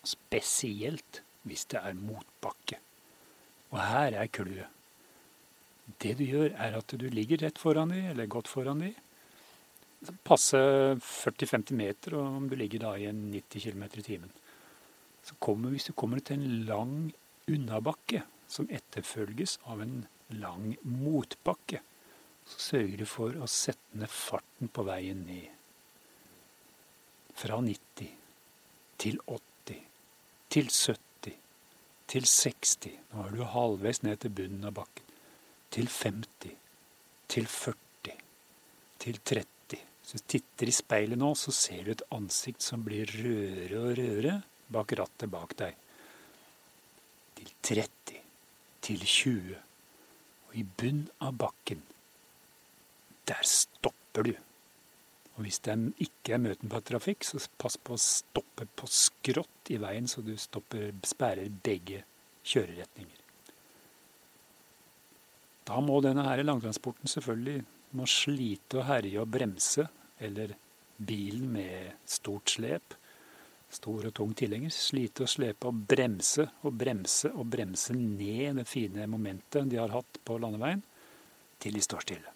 Spesielt 0.04 1.22
hvis 1.48 1.66
det 1.72 1.82
er 1.82 2.00
motbakke. 2.00 2.80
Og 3.74 3.80
her 3.82 4.20
er 4.22 4.32
clouet. 4.32 4.70
Det 6.00 6.14
du 6.20 6.24
gjør, 6.24 6.54
er 6.56 6.78
at 6.78 6.94
du 6.96 7.08
ligger 7.12 7.42
rett 7.44 7.60
foran 7.60 7.92
de, 7.92 8.00
eller 8.14 8.30
godt 8.32 8.48
foran 8.52 8.84
de. 8.86 8.94
Passe 10.28 10.60
40-50 11.00 11.76
meter, 11.80 12.16
og 12.20 12.40
om 12.40 12.48
du 12.52 12.56
ligger 12.60 12.86
da 12.86 12.94
i 13.00 13.10
en 13.10 13.26
90 13.32 13.68
km 13.68 13.84
i 13.88 14.06
timen. 14.06 14.32
Så 15.24 15.36
kommer, 15.44 15.72
hvis 15.72 15.88
du 15.88 15.94
kommer 15.96 16.20
til 16.24 16.40
en 16.40 16.64
lang 16.68 16.96
unnabakke 17.52 18.24
som 18.52 18.70
etterfølges 18.72 19.58
av 19.72 19.84
en 19.84 20.04
lang 20.32 20.76
motbakke, 20.88 21.82
så 22.48 22.60
sørger 22.70 22.98
du 23.00 23.06
for 23.10 23.36
å 23.40 23.50
sette 23.50 24.00
ned 24.00 24.12
farten 24.12 24.72
på 24.74 24.86
veien 24.88 25.24
ned. 25.28 25.50
Fra 27.40 27.60
90 27.64 28.12
til 29.02 29.20
80 29.26 29.80
til 30.54 30.70
70 30.70 31.40
til 32.14 32.28
60. 32.30 33.00
Nå 33.14 33.24
er 33.26 33.34
du 33.34 33.46
halvveis 33.56 34.04
ned 34.06 34.20
til 34.22 34.36
bunnen 34.38 34.68
av 34.70 34.76
bakken. 34.78 35.08
Til 35.74 35.88
50 35.90 36.54
til 37.34 37.48
40 37.50 38.18
til 39.04 39.18
30. 39.20 39.80
Hvis 40.04 40.14
du 40.14 40.28
titter 40.30 40.70
i 40.70 40.76
speilet 40.76 41.20
nå, 41.20 41.32
så 41.36 41.52
ser 41.56 41.84
du 41.86 41.94
et 41.94 42.06
ansikt 42.14 42.64
som 42.64 42.84
blir 42.86 43.10
rødere 43.10 43.80
og 43.80 43.96
rødere 43.98 44.36
bak 44.74 44.94
rattet 45.00 45.32
bak 45.32 45.56
deg. 45.60 45.80
Til 47.40 47.50
30, 47.74 48.22
til 48.86 49.08
20. 49.08 49.58
Og 50.50 50.60
i 50.60 50.64
bunn 50.64 51.08
av 51.24 51.34
bakken, 51.42 51.82
der 53.30 53.44
stopper 53.48 54.28
du. 54.30 54.34
Og 55.34 55.46
hvis 55.46 55.60
det 55.66 55.76
ikke 56.06 56.36
er 56.36 56.44
møten 56.44 56.70
på 56.70 56.82
trafikk, 56.86 57.26
så 57.26 57.42
pass 57.58 57.80
på 57.82 57.96
å 57.96 58.02
stoppe 58.02 58.68
på 58.70 58.90
skrått 58.90 59.72
i 59.74 59.80
veien, 59.82 60.08
så 60.08 60.22
du 60.22 60.36
stopper, 60.38 60.92
sperrer 61.08 61.50
begge 61.66 62.04
kjøreretninger. 62.46 63.22
Da 65.64 65.80
må 65.82 66.02
denne 66.04 66.28
her 66.28 66.44
langtransporten 66.44 67.10
selvfølgelig 67.10 67.64
må 67.98 68.06
slite 68.10 68.82
og 68.82 68.88
herje 68.90 69.22
og 69.24 69.32
bremse, 69.32 69.88
eller 70.24 70.54
bilen 71.04 71.50
med 71.56 72.04
stort 72.10 72.52
slep 72.54 73.00
stor 73.74 74.08
og 74.10 74.14
tung 74.16 74.34
tilhenger, 74.38 74.74
slite 74.74 75.26
og 75.26 75.32
slepe 75.32 75.70
og 75.70 75.84
bremse 75.90 76.46
og 76.64 76.78
bremse 76.78 77.32
og 77.34 77.50
bremse 77.56 77.96
ned 77.98 78.60
det 78.62 78.68
fine 78.70 79.08
momentet 79.10 79.70
de 79.72 79.82
har 79.82 79.94
hatt 79.94 80.22
på 80.26 80.38
landeveien, 80.42 80.84
til 81.60 81.78
de 81.78 81.84
står 81.84 82.06
stille. 82.08 82.33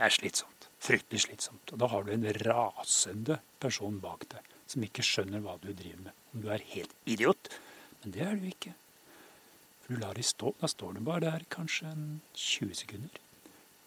Er 0.00 0.12
slitsomt. 0.14 0.68
Fryktelig 0.80 1.26
slitsomt. 1.26 1.72
Og 1.74 1.80
da 1.82 1.88
har 1.92 2.06
du 2.06 2.12
en 2.14 2.28
rasende 2.46 3.40
person 3.60 3.98
bak 4.00 4.24
deg 4.32 4.54
som 4.70 4.84
ikke 4.86 5.04
skjønner 5.04 5.42
hva 5.44 5.56
du 5.60 5.72
driver 5.72 6.06
med. 6.06 6.20
Om 6.32 6.44
du 6.44 6.48
er 6.54 6.68
helt 6.72 6.94
idiot. 7.10 7.50
Men 8.00 8.14
det 8.14 8.24
er 8.24 8.38
du 8.38 8.46
ikke. 8.48 8.72
For 9.82 9.94
du 9.94 10.00
lar 10.00 10.16
de 10.16 10.24
stå. 10.24 10.54
Da 10.62 10.70
står 10.70 10.96
du 10.96 11.04
bare 11.04 11.26
der 11.26 11.46
kanskje 11.52 11.90
en 11.90 12.06
20 12.32 12.80
sekunder. 12.84 13.20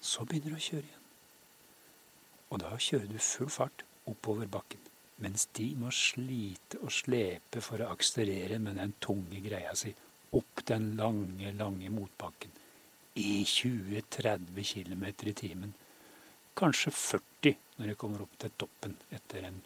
Så 0.03 0.27
begynner 0.27 0.53
du 0.53 0.59
å 0.59 0.67
kjøre 0.67 0.85
igjen. 0.85 1.05
Og 2.53 2.61
da 2.61 2.75
kjører 2.77 3.09
du 3.09 3.17
full 3.23 3.49
fart 3.49 3.85
oppover 4.09 4.49
bakken 4.51 4.83
mens 5.23 5.45
de 5.55 5.69
må 5.79 5.91
slite 5.93 6.79
og 6.83 6.91
slepe 6.91 7.61
for 7.63 7.81
å 7.81 7.91
akselerere 7.93 8.59
med 8.61 8.79
den 8.79 8.95
tunge 9.03 9.39
greia 9.45 9.73
si 9.77 9.93
opp 10.33 10.63
den 10.67 10.93
lange, 10.97 11.53
lange 11.55 11.91
motbakken 11.93 12.53
i 13.21 13.43
20-30 13.45 14.63
km 14.65 15.05
i 15.29 15.35
timen. 15.37 15.73
Kanskje 16.57 16.91
40 16.91 17.55
når 17.77 17.87
de 17.89 17.95
kommer 17.99 18.21
opp 18.25 18.35
til 18.41 18.51
toppen 18.57 18.95
etter 19.13 19.43
en 19.49 19.61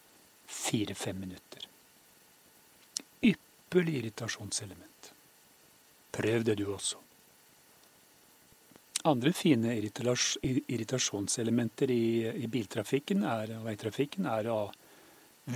fire-fem 0.47 1.17
minutter. 1.19 1.61
Ypperlig 3.27 3.95
irritasjonselement. 4.01 5.11
Prøv 6.17 6.39
det, 6.47 6.55
du 6.57 6.65
også. 6.71 6.97
Andre 9.07 9.31
fine 9.35 9.75
irritasjonselementer 9.77 11.91
i, 11.93 12.27
i 12.43 12.47
biltrafikken 12.51 13.23
er, 13.27 13.45
og 13.59 13.65
veitrafikken 13.67 14.25
er 14.31 14.45
å 14.51 14.71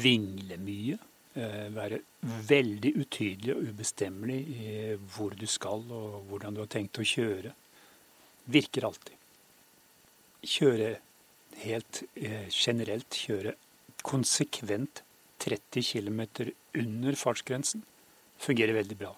vingle 0.01 0.57
mye. 0.61 0.97
Eh, 1.33 1.69
være 1.71 1.99
veldig 2.47 2.91
utydelig 2.99 3.55
og 3.55 3.63
ubestemmelig 3.71 4.39
i 4.51 4.95
hvor 5.15 5.31
du 5.39 5.47
skal 5.47 5.85
og 5.95 6.27
hvordan 6.27 6.55
du 6.55 6.59
har 6.63 6.71
tenkt 6.71 6.99
å 6.99 7.07
kjøre. 7.07 7.51
Virker 8.51 8.87
alltid. 8.87 9.15
Kjøre 10.41 10.89
helt 11.63 12.03
eh, 12.15 12.47
generelt 12.49 13.17
kjøre 13.17 13.55
konsekvent 14.05 15.03
30 15.41 15.83
km 15.83 16.21
under 16.77 17.17
fartsgrensen 17.17 17.83
fungerer 18.41 18.73
veldig 18.73 18.97
bra. 18.97 19.11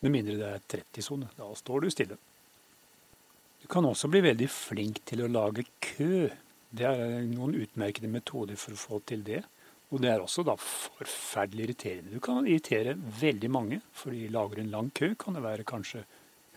Med 0.00 0.14
mindre 0.14 0.36
det 0.40 0.50
er 0.50 0.66
30-sone. 0.76 1.28
Da 1.36 1.48
står 1.56 1.84
du 1.84 1.90
stille. 1.92 2.18
Du 3.60 3.66
kan 3.68 3.84
også 3.84 4.08
bli 4.08 4.22
veldig 4.24 4.48
flink 4.48 5.02
til 5.08 5.24
å 5.24 5.30
lage 5.30 5.66
kø. 5.84 6.28
Det 6.70 6.86
er 6.86 7.26
noen 7.28 7.58
utmerkede 7.60 8.08
metoder 8.08 8.56
for 8.60 8.76
å 8.76 8.80
få 8.80 9.00
til 9.08 9.24
det. 9.26 9.42
Og 9.90 10.00
det 10.00 10.12
er 10.12 10.22
også 10.22 10.44
da 10.46 10.54
forferdelig 10.56 11.66
irriterende. 11.66 12.14
Du 12.14 12.22
kan 12.22 12.46
irritere 12.46 12.94
veldig 12.94 13.50
mange, 13.50 13.80
fordi 13.92 14.28
lager 14.30 14.62
en 14.62 14.72
lang 14.72 14.90
kø, 14.94 15.12
kan 15.18 15.36
det 15.36 15.44
være 15.44 15.66
kanskje 15.66 16.04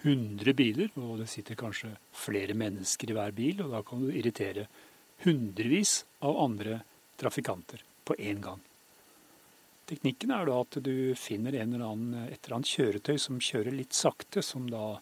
100 0.03 0.53
biler, 0.53 0.91
og 0.99 1.21
det 1.21 1.29
sitter 1.31 1.57
kanskje 1.57 1.93
flere 2.13 2.55
mennesker 2.59 3.09
i 3.09 3.15
hver 3.17 3.33
bil, 3.35 3.63
og 3.63 3.71
da 3.73 3.81
kan 3.87 4.03
du 4.03 4.11
irritere 4.11 4.67
hundrevis 5.23 6.03
av 6.19 6.37
andre 6.39 6.81
trafikanter 7.19 7.83
på 8.03 8.15
én 8.19 8.41
gang. 8.43 8.61
Teknikken 9.87 10.31
er 10.31 10.47
da 10.47 10.59
at 10.63 10.77
du 10.83 10.95
finner 11.19 11.55
en 11.59 11.75
eller 11.75 11.87
annen, 11.89 12.27
et 12.31 12.39
eller 12.45 12.59
annet 12.59 12.71
kjøretøy 12.71 13.17
som 13.19 13.41
kjører 13.43 13.75
litt 13.75 13.95
sakte, 13.95 14.43
som 14.45 14.69
da 14.71 14.99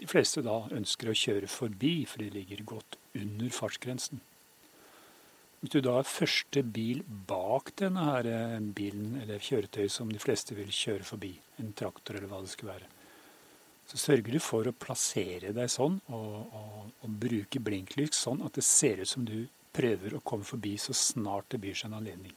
de 0.00 0.08
fleste 0.08 0.42
da 0.46 0.62
ønsker 0.72 1.10
å 1.10 1.16
kjøre 1.16 1.50
forbi, 1.50 2.04
for 2.08 2.22
de 2.22 2.30
ligger 2.32 2.62
godt 2.64 2.96
under 3.18 3.50
fartsgrensen. 3.52 4.22
Hvis 5.60 5.74
du 5.74 5.82
da 5.84 5.98
er 6.00 6.08
første 6.08 6.62
bil 6.64 7.02
bak 7.28 7.74
denne 7.76 8.06
her 8.06 8.28
eh, 8.30 8.54
bilen 8.72 9.18
eller 9.20 9.42
kjøretøyet 9.44 9.92
som 9.92 10.08
de 10.08 10.22
fleste 10.22 10.56
vil 10.56 10.70
kjøre 10.72 11.04
forbi, 11.04 11.34
en 11.60 11.74
traktor 11.76 12.16
eller 12.16 12.30
hva 12.30 12.40
det 12.40 12.54
skulle 12.54 12.78
være, 12.78 12.88
så 13.90 13.98
sørger 14.00 14.38
du 14.38 14.40
for 14.40 14.70
å 14.70 14.72
plassere 14.72 15.50
deg 15.52 15.68
sånn 15.68 15.98
og, 16.14 16.34
og, 16.56 16.90
og 17.02 17.16
bruke 17.26 17.60
blinklys 17.60 18.22
sånn 18.22 18.40
at 18.46 18.56
det 18.56 18.64
ser 18.64 19.02
ut 19.02 19.10
som 19.10 19.26
du 19.28 19.42
prøver 19.76 20.16
å 20.16 20.22
komme 20.26 20.46
forbi 20.46 20.76
så 20.80 20.94
snart 20.96 21.50
det 21.52 21.60
byr 21.62 21.76
seg 21.78 21.90
en 21.90 21.98
anledning. 22.00 22.36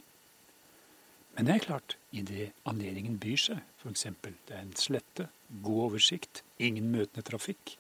Men 1.34 1.48
det 1.48 1.54
er 1.56 1.64
klart, 1.66 1.96
idet 2.14 2.52
anledningen 2.70 3.18
byr 3.22 3.40
seg, 3.42 3.62
f.eks. 3.82 4.06
det 4.22 4.54
er 4.54 4.62
en 4.62 4.76
slette, 4.78 5.28
god 5.66 5.88
oversikt, 5.88 6.44
ingen 6.62 6.92
møtende 6.94 7.26
trafikk, 7.26 7.78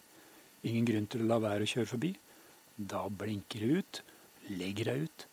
ingen 0.65 0.88
grunn 0.89 1.05
til 1.10 1.22
å 1.22 1.29
la 1.29 1.38
være 1.43 1.67
å 1.67 1.69
kjøre 1.69 1.91
forbi, 1.91 2.13
da 2.77 3.03
blinker 3.10 3.62
du 3.62 3.77
ut, 3.77 4.01
legger 4.50 4.89
deg 4.89 5.05
ut, 5.05 5.27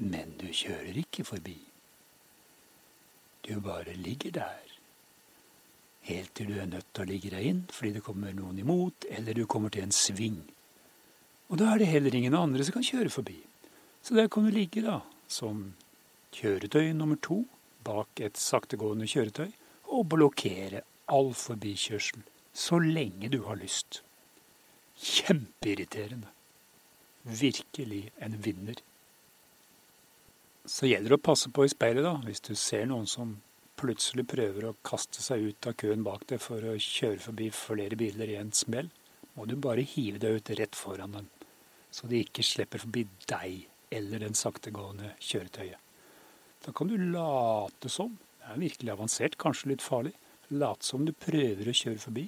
men 0.00 0.36
du 0.38 0.46
kjører 0.54 1.02
ikke 1.02 1.26
forbi. 1.26 1.58
Du 3.42 3.56
bare 3.64 3.96
ligger 3.98 4.36
der, 4.38 4.76
helt 6.06 6.32
til 6.38 6.52
du 6.52 6.60
er 6.60 6.70
nødt 6.70 6.86
til 6.94 7.02
å 7.02 7.10
ligge 7.10 7.34
deg 7.34 7.46
inn 7.50 7.60
fordi 7.68 7.96
det 7.98 8.04
kommer 8.06 8.32
noen 8.36 8.62
imot, 8.62 9.08
eller 9.10 9.36
du 9.36 9.44
kommer 9.50 9.74
til 9.74 9.88
en 9.88 9.94
sving. 9.94 10.38
Og 11.50 11.58
da 11.58 11.72
er 11.72 11.82
det 11.82 11.90
heller 11.90 12.14
ingen 12.14 12.36
andre 12.38 12.64
som 12.64 12.78
kan 12.78 12.86
kjøre 12.86 13.10
forbi. 13.10 13.40
Så 14.02 14.14
der 14.14 14.30
kan 14.30 14.46
du 14.46 14.54
ligge, 14.54 14.84
da, 14.86 15.00
som 15.28 15.72
kjøretøy 16.36 16.92
nummer 16.94 17.18
to 17.20 17.42
bak 17.84 18.22
et 18.22 18.38
saktegående 18.38 19.08
kjøretøy 19.10 19.50
og 19.90 20.06
blokkere 20.14 20.84
all 21.10 21.32
forbikjørsel 21.34 22.22
så 22.54 22.78
lenge 22.78 23.28
du 23.28 23.42
har 23.46 23.58
lyst. 23.58 24.02
Kjempeirriterende. 25.00 26.30
Virkelig 27.22 28.10
en 28.18 28.38
vinner. 28.42 28.78
Så 30.64 30.86
gjelder 30.86 31.14
det 31.14 31.18
å 31.18 31.28
passe 31.30 31.50
på 31.50 31.64
i 31.64 31.72
speilet, 31.72 32.04
da, 32.04 32.14
hvis 32.24 32.42
du 32.44 32.54
ser 32.54 32.86
noen 32.88 33.08
som 33.10 33.38
plutselig 33.80 34.26
prøver 34.28 34.68
å 34.68 34.76
kaste 34.84 35.22
seg 35.24 35.50
ut 35.50 35.66
av 35.66 35.76
køen 35.80 36.04
bak 36.04 36.26
deg 36.28 36.42
for 36.42 36.64
å 36.68 36.76
kjøre 36.76 37.20
forbi 37.24 37.48
flere 37.54 37.96
biler 37.98 38.32
i 38.34 38.38
en 38.40 38.52
smell, 38.52 38.90
må 39.34 39.46
du 39.48 39.56
bare 39.56 39.86
hive 39.86 40.20
deg 40.20 40.40
ut 40.40 40.52
rett 40.58 40.76
foran 40.76 41.16
dem, 41.16 41.28
så 41.90 42.08
de 42.10 42.22
ikke 42.24 42.44
slipper 42.46 42.82
forbi 42.82 43.04
deg 43.30 43.66
eller 43.90 44.22
den 44.22 44.36
saktegående 44.38 45.14
kjøretøyet. 45.18 45.78
Da 46.60 46.74
kan 46.76 46.90
du 46.90 46.96
late 47.00 47.88
som, 47.90 48.12
det 48.40 48.52
er 48.52 48.60
virkelig 48.60 48.92
avansert, 48.92 49.38
kanskje 49.40 49.72
litt 49.72 49.84
farlig, 49.84 50.12
late 50.52 50.86
som 50.86 51.06
du 51.06 51.12
prøver 51.16 51.70
å 51.70 51.76
kjøre 51.76 52.02
forbi. 52.02 52.26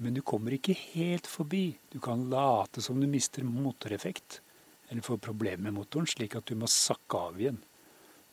Men 0.00 0.16
du 0.16 0.22
kommer 0.24 0.54
ikke 0.56 0.76
helt 0.94 1.28
forbi. 1.28 1.74
Du 1.92 1.98
kan 2.04 2.28
late 2.32 2.82
som 2.84 3.00
du 3.00 3.06
mister 3.08 3.44
motoreffekt, 3.44 4.40
eller 4.88 5.04
får 5.04 5.20
problemer 5.24 5.66
med 5.68 5.76
motoren, 5.76 6.08
slik 6.08 6.36
at 6.38 6.48
du 6.48 6.56
må 6.58 6.68
sakke 6.70 7.20
av 7.28 7.40
igjen. 7.40 7.60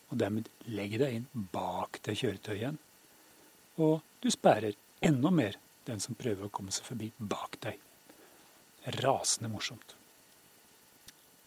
Og 0.07 0.19
dermed 0.21 0.47
legge 0.71 1.01
deg 1.01 1.17
inn 1.17 1.27
bak 1.53 1.99
det 2.07 2.15
kjøretøyet 2.21 2.59
igjen. 2.61 2.79
Og 3.83 3.99
du 4.23 4.31
sperrer 4.33 4.77
enda 5.05 5.31
mer 5.31 5.59
den 5.87 5.99
som 6.03 6.17
prøver 6.19 6.47
å 6.47 6.53
komme 6.53 6.73
seg 6.73 6.87
forbi 6.87 7.11
bak 7.19 7.59
deg. 7.63 7.79
Rasende 9.03 9.51
morsomt. 9.51 9.96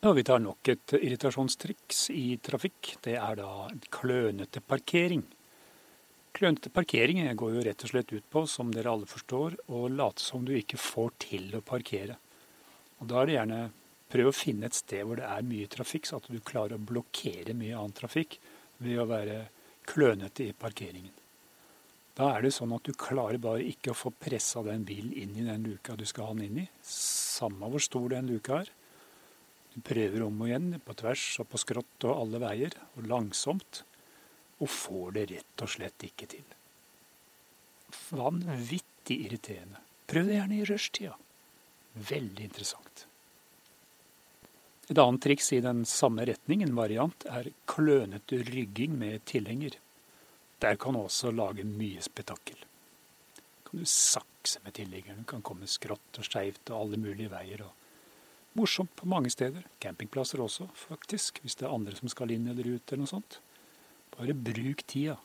Og 0.01 0.15
vi 0.17 0.23
tar 0.25 0.41
nok 0.41 0.69
et 0.73 0.95
irritasjonstriks 0.97 2.07
i 2.15 2.39
trafikk. 2.41 2.95
Det 3.05 3.19
er 3.21 3.35
da 3.37 3.67
klønete 3.93 4.63
parkering. 4.65 5.27
Klønete 6.33 6.73
parkering 6.73 7.21
går 7.37 7.53
jo 7.53 7.65
rett 7.67 7.85
og 7.85 7.93
slett 7.93 8.15
ut 8.15 8.31
på, 8.33 8.47
som 8.49 8.71
dere 8.73 8.95
alle 8.95 9.09
forstår, 9.11 9.59
å 9.69 9.91
late 9.93 10.25
som 10.25 10.47
du 10.49 10.55
ikke 10.57 10.81
får 10.81 11.13
til 11.27 11.53
å 11.59 11.61
parkere. 11.61 12.17
Og 13.01 13.13
Da 13.13 13.21
er 13.21 13.29
det 13.29 13.37
gjerne 13.37 13.61
prøv 14.11 14.31
å 14.31 14.39
finne 14.39 14.73
et 14.73 14.81
sted 14.81 15.05
hvor 15.05 15.21
det 15.21 15.29
er 15.29 15.47
mye 15.53 15.69
trafikk, 15.69 16.09
så 16.09 16.17
at 16.17 16.33
du 16.33 16.41
klarer 16.41 16.81
å 16.81 16.87
blokkere 16.93 17.53
mye 17.53 17.77
annen 17.77 18.01
trafikk 18.01 18.41
ved 18.81 19.05
å 19.05 19.09
være 19.11 19.39
klønete 19.85 20.49
i 20.49 20.57
parkeringen. 20.57 21.13
Da 22.17 22.33
er 22.39 22.49
det 22.49 22.57
sånn 22.57 22.73
at 22.73 22.89
du 22.89 22.97
klarer 22.97 23.37
bare 23.37 23.69
ikke 23.69 23.93
å 23.93 24.01
få 24.01 24.17
pressa 24.17 24.65
den 24.65 24.89
bilen 24.89 25.13
inn 25.13 25.37
i 25.37 25.45
den 25.45 25.69
luka 25.69 25.93
du 25.93 26.09
skal 26.09 26.31
ha 26.33 26.41
den 26.41 26.49
inn 26.49 26.65
i, 26.65 26.69
samme 26.89 27.69
hvor 27.69 27.85
stor 27.85 28.09
den 28.17 28.33
luka 28.33 28.63
er. 28.65 28.79
Du 29.75 29.81
prøver 29.87 30.25
om 30.27 30.41
og 30.43 30.49
igjen, 30.51 30.73
på 30.83 30.97
tvers 30.99 31.25
og 31.43 31.51
på 31.53 31.61
skrått 31.63 32.07
og 32.09 32.25
alle 32.25 32.41
veier, 32.43 32.75
og 32.97 33.07
langsomt, 33.11 33.85
og 34.61 34.69
får 34.69 35.15
det 35.17 35.27
rett 35.31 35.65
og 35.65 35.71
slett 35.71 36.07
ikke 36.09 36.29
til. 36.31 36.57
Vanvittig 38.11 39.21
irriterende. 39.27 39.81
Prøv 40.11 40.27
det 40.27 40.41
gjerne 40.41 40.59
i 40.59 40.67
rushtida. 40.67 41.15
Veldig 42.11 42.49
interessant. 42.49 43.07
Et 44.91 44.99
annet 44.99 45.23
triks 45.23 45.53
i 45.55 45.63
den 45.63 45.85
samme 45.87 46.27
retning, 46.27 46.65
en 46.65 46.75
variant, 46.75 47.27
er 47.31 47.53
klønete 47.71 48.41
rygging 48.49 48.97
med 48.99 49.23
tilhenger. 49.31 49.77
Der 50.61 50.77
kan 50.77 50.99
du 50.99 51.05
også 51.05 51.31
lage 51.31 51.65
mye 51.65 52.03
spetakkel. 52.03 52.59
Kan 53.69 53.85
du 53.85 53.87
sakse 53.87 54.59
med 54.65 54.75
tilhengeren, 54.75 55.23
kan 55.31 55.47
komme 55.47 55.71
skrått 55.71 56.19
og 56.19 56.27
skeivt 56.27 56.73
og 56.73 56.81
alle 56.81 56.99
mulige 56.99 57.31
veier. 57.31 57.63
og 57.63 57.80
morsomt 58.59 58.93
på 58.97 59.09
mange 59.09 59.31
steder. 59.33 59.65
Campingplasser 59.83 60.43
også, 60.43 60.69
faktisk, 60.75 61.41
hvis 61.45 61.59
det 61.59 61.67
er 61.69 61.75
andre 61.75 61.97
som 61.99 62.11
skal 62.13 62.33
inn 62.35 62.49
eller 62.51 62.67
ut 62.77 62.93
eller 62.93 63.05
noe 63.05 63.11
sånt. 63.11 63.41
Bare 64.17 64.35
bruk 64.35 64.85
tida. 64.91 65.17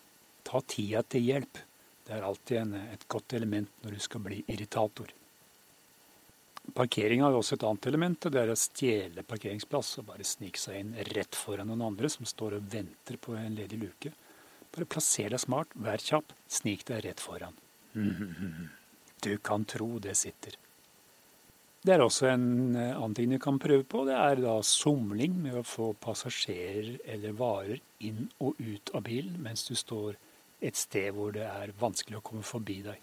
Ta 0.46 0.62
tida 0.62 1.02
til 1.10 1.26
hjelp. 1.26 1.62
Det 2.06 2.14
er 2.14 2.26
alltid 2.26 2.58
en, 2.62 2.74
et 2.94 3.08
godt 3.10 3.34
element 3.34 3.72
når 3.84 3.96
du 3.96 4.04
skal 4.04 4.22
bli 4.26 4.44
irritator. 4.46 5.14
Parkering 6.74 7.22
har 7.22 7.34
jo 7.34 7.42
også 7.42 7.58
et 7.58 7.66
annet 7.68 7.88
element, 7.90 8.28
det 8.34 8.42
er 8.42 8.50
å 8.50 8.58
stjele 8.58 9.26
parkeringsplass 9.28 10.00
og 10.02 10.08
bare 10.10 10.26
snike 10.26 10.58
seg 10.58 10.80
inn 10.80 10.96
rett 11.14 11.38
foran 11.38 11.70
noen 11.70 11.84
andre 11.86 12.10
som 12.10 12.26
står 12.26 12.58
og 12.58 12.72
venter 12.74 13.20
på 13.22 13.36
en 13.38 13.58
ledig 13.58 13.78
luke. 13.84 14.14
Bare 14.74 14.90
plasser 14.90 15.30
deg 15.30 15.42
smart, 15.42 15.74
vær 15.78 16.02
kjapp, 16.02 16.34
snik 16.50 16.88
deg 16.90 17.06
rett 17.10 17.22
foran. 17.24 17.58
Du 19.26 19.32
kan 19.42 19.64
tro 19.66 19.88
det 19.98 20.12
sitter. 20.20 20.54
Det 21.86 21.94
er 21.94 22.02
også 22.02 22.32
en 22.32 22.74
eh, 22.74 22.96
annen 22.96 23.14
ting 23.14 23.30
du 23.30 23.38
kan 23.42 23.60
prøve 23.62 23.84
på. 23.86 24.08
Det 24.08 24.16
er 24.18 24.40
da 24.42 24.56
somling 24.66 25.36
med 25.44 25.60
å 25.60 25.66
få 25.66 25.92
passasjerer 26.02 26.96
eller 27.14 27.36
varer 27.38 27.82
inn 28.08 28.24
og 28.42 28.58
ut 28.58 28.90
av 28.98 29.04
bilen 29.06 29.36
mens 29.46 29.68
du 29.68 29.76
står 29.78 30.16
et 30.66 30.80
sted 30.80 31.12
hvor 31.14 31.36
det 31.36 31.46
er 31.46 31.76
vanskelig 31.78 32.18
å 32.18 32.24
komme 32.26 32.48
forbi 32.48 32.80
deg. 32.88 32.98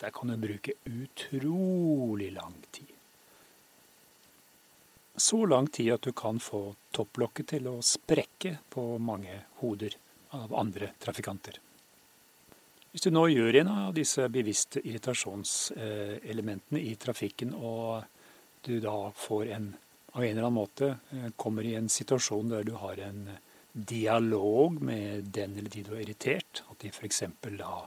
Der 0.00 0.14
kan 0.14 0.32
du 0.32 0.38
bruke 0.40 0.78
utrolig 0.88 2.30
lang 2.32 2.56
tid. 2.72 2.94
Så 5.18 5.44
lang 5.50 5.66
tid 5.66 5.98
at 5.98 6.08
du 6.08 6.14
kan 6.16 6.40
få 6.40 6.62
topplokket 6.96 7.52
til 7.52 7.68
å 7.68 7.80
sprekke 7.84 8.56
på 8.72 8.88
mange 9.02 9.42
hoder 9.60 9.98
av 10.38 10.54
andre 10.56 10.94
trafikanter. 11.02 11.58
Hvis 12.98 13.06
du 13.06 13.14
nå 13.14 13.28
gjør 13.30 13.60
en 13.60 13.68
av 13.70 13.92
disse 13.94 14.24
bevisste 14.26 14.80
irritasjonselementene 14.82 16.80
i 16.82 16.96
trafikken, 16.98 17.52
og 17.54 18.02
du 18.66 18.80
da 18.82 19.12
får 19.14 19.52
en 19.54 19.68
av 20.16 20.24
en 20.24 20.32
eller 20.32 20.42
annen 20.48 20.56
måte 20.56 20.88
eh, 21.14 21.28
kommer 21.38 21.62
i 21.62 21.76
en 21.78 21.86
situasjon 21.86 22.50
der 22.50 22.66
du 22.66 22.72
har 22.80 22.98
en 23.06 23.22
dialog 23.70 24.82
med 24.82 25.30
den 25.30 25.54
eller 25.54 25.70
de 25.70 25.86
du 25.86 25.92
er 25.94 26.02
irritert, 26.08 26.64
at 26.66 26.82
de 26.82 26.90
f.eks. 26.90 27.22
da 27.54 27.86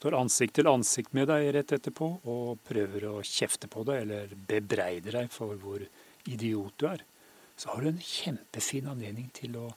står 0.00 0.16
ansikt 0.22 0.56
til 0.56 0.72
ansikt 0.72 1.12
med 1.20 1.28
deg 1.34 1.52
rett 1.58 1.76
etterpå 1.76 2.08
og 2.24 2.64
prøver 2.64 3.10
å 3.12 3.20
kjefte 3.20 3.68
på 3.68 3.84
deg 3.84 4.06
eller 4.06 4.32
bebreider 4.32 5.20
deg 5.20 5.28
for 5.36 5.52
hvor 5.60 5.84
idiot 6.24 6.80
du 6.80 6.88
er, 6.96 7.04
så 7.60 7.74
har 7.74 7.84
du 7.84 7.92
en 7.92 8.00
kjempefin 8.00 8.88
anledning 8.88 9.28
til 9.36 9.60
å 9.60 9.68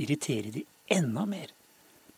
irritere 0.00 0.56
de 0.56 0.64
enda 0.88 1.28
mer 1.28 1.52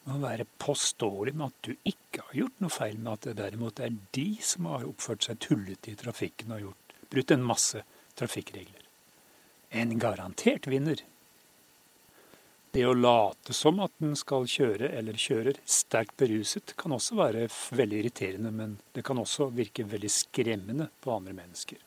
må 0.04 0.18
være 0.20 0.46
påståelig 0.60 1.34
med 1.34 1.46
at 1.48 1.68
du 1.68 1.88
ikke 1.88 2.26
har 2.26 2.38
gjort 2.40 2.62
noe 2.62 2.72
feil, 2.72 2.98
men 2.98 3.14
at 3.14 3.28
det 3.28 3.38
derimot 3.40 3.80
er 3.80 3.96
de 4.16 4.28
som 4.44 4.68
har 4.70 4.86
oppført 4.88 5.26
seg 5.26 5.40
tullete 5.42 5.92
i 5.92 5.98
trafikken 5.98 6.52
og 6.56 6.62
gjort, 6.66 6.94
brutt 7.12 7.34
en 7.34 7.46
masse 7.46 7.82
trafikkregler. 8.18 8.84
En 9.74 9.96
garantert 9.98 10.68
vinner. 10.70 11.00
Det 12.74 12.82
å 12.86 12.94
late 12.98 13.54
som 13.54 13.78
at 13.84 13.92
den 14.02 14.16
skal 14.18 14.48
kjøre 14.50 14.88
eller 14.98 15.18
kjører 15.18 15.60
sterkt 15.62 16.16
beruset, 16.18 16.74
kan 16.78 16.94
også 16.96 17.16
være 17.20 17.46
veldig 17.70 18.00
irriterende, 18.02 18.50
men 18.50 18.76
det 18.96 19.04
kan 19.06 19.20
også 19.22 19.46
virke 19.54 19.86
veldig 19.86 20.10
skremmende 20.10 20.88
på 21.02 21.14
andre 21.14 21.36
mennesker. 21.38 21.78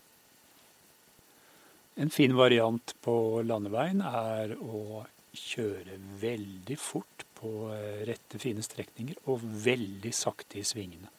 En 1.98 2.14
fin 2.14 2.36
variant 2.38 2.94
på 3.04 3.18
landeveien 3.44 4.04
er 4.06 4.54
å 4.62 5.04
kjøre 5.38 6.00
veldig 6.22 6.80
fort 6.82 7.28
på 7.38 7.52
eh, 7.76 8.04
rette, 8.10 8.42
fine 8.42 8.66
strekninger 8.66 9.22
og 9.30 9.46
veldig 9.68 10.14
sakte 10.16 10.60
i 10.62 10.66
svingene. 10.68 11.14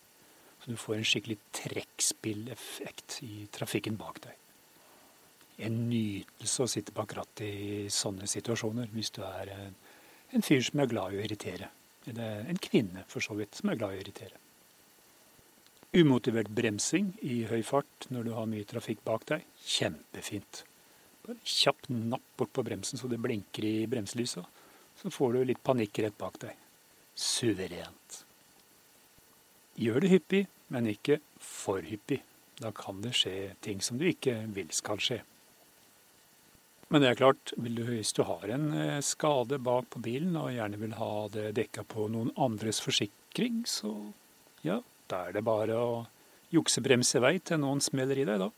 Så 0.59 0.75
du 0.75 0.81
får 0.81 0.99
en 0.99 1.09
skikkelig 1.09 1.39
trekkspilleffekt 1.63 3.21
i 3.27 3.47
trafikken 3.55 3.97
bak 4.01 4.23
deg 4.27 4.39
en 5.59 5.79
nytelse 5.91 6.65
å 6.65 6.71
sitte 6.71 6.95
bak 6.95 7.15
rattet 7.19 7.47
i 7.47 7.87
sånne 7.93 8.29
situasjoner, 8.31 8.91
hvis 8.95 9.11
du 9.17 9.25
er 9.27 9.51
en, 9.55 9.75
en 10.37 10.45
fyr 10.45 10.63
som 10.65 10.83
er 10.83 10.91
glad 10.91 11.15
i 11.15 11.19
å 11.19 11.25
irritere. 11.25 11.71
Eller 12.09 12.47
en 12.49 12.61
kvinne, 12.63 13.05
for 13.11 13.25
så 13.25 13.35
vidt, 13.39 13.59
som 13.59 13.73
er 13.73 13.81
glad 13.81 13.97
i 13.97 13.99
å 13.99 14.05
irritere. 14.05 14.39
Umotivert 15.99 16.51
bremsing 16.55 17.15
i 17.25 17.43
høy 17.49 17.63
fart 17.67 18.07
når 18.13 18.29
du 18.29 18.35
har 18.37 18.49
mye 18.51 18.69
trafikk 18.69 19.03
bak 19.07 19.27
deg, 19.31 19.47
kjempefint. 19.65 20.63
Bare 21.29 21.45
kjapp 21.45 21.91
napp 21.93 22.25
bort 22.41 22.55
på 22.57 22.65
bremsen 22.65 22.97
så 22.97 23.09
det 23.11 23.21
blinker 23.21 23.65
i 23.69 23.87
bremselysa. 23.91 24.47
Så 24.97 25.11
får 25.13 25.35
du 25.35 25.43
litt 25.45 25.61
panikk 25.63 26.01
rett 26.01 26.17
bak 26.19 26.39
deg. 26.41 26.55
Suverent. 27.13 28.23
Gjør 29.79 30.01
det 30.03 30.13
hyppig, 30.15 30.47
men 30.73 30.89
ikke 30.89 31.19
for 31.37 31.85
hyppig. 31.85 32.23
Da 32.59 32.73
kan 32.75 33.03
det 33.05 33.13
skje 33.15 33.53
ting 33.63 33.83
som 33.85 34.01
du 34.01 34.07
ikke 34.09 34.41
vil 34.57 34.73
skal 34.75 35.03
skje. 35.05 35.21
Men 36.89 37.05
det 37.05 37.11
er 37.11 37.19
klart, 37.21 37.53
hvis 37.61 38.15
du 38.17 38.23
har 38.25 38.49
en 38.49 38.71
eh, 38.73 39.01
skade 39.05 39.59
bak 39.61 39.91
på 39.93 40.01
bilen 40.01 40.37
og 40.41 40.55
gjerne 40.55 40.81
vil 40.81 40.97
ha 40.97 41.13
det 41.35 41.51
dekka 41.59 41.85
på 41.93 42.09
noen 42.09 42.33
andres 42.41 42.81
forsikring, 42.81 43.61
så 43.69 43.93
ja, 44.65 44.81
da 45.13 45.27
er 45.29 45.37
det 45.37 45.45
bare 45.45 45.77
å 45.77 45.91
juksebremse 46.55 47.21
vei 47.21 47.37
til 47.45 47.61
noen 47.61 47.85
smeller 47.85 48.17
i 48.17 48.25
deg, 48.25 48.41
da. 48.41 48.49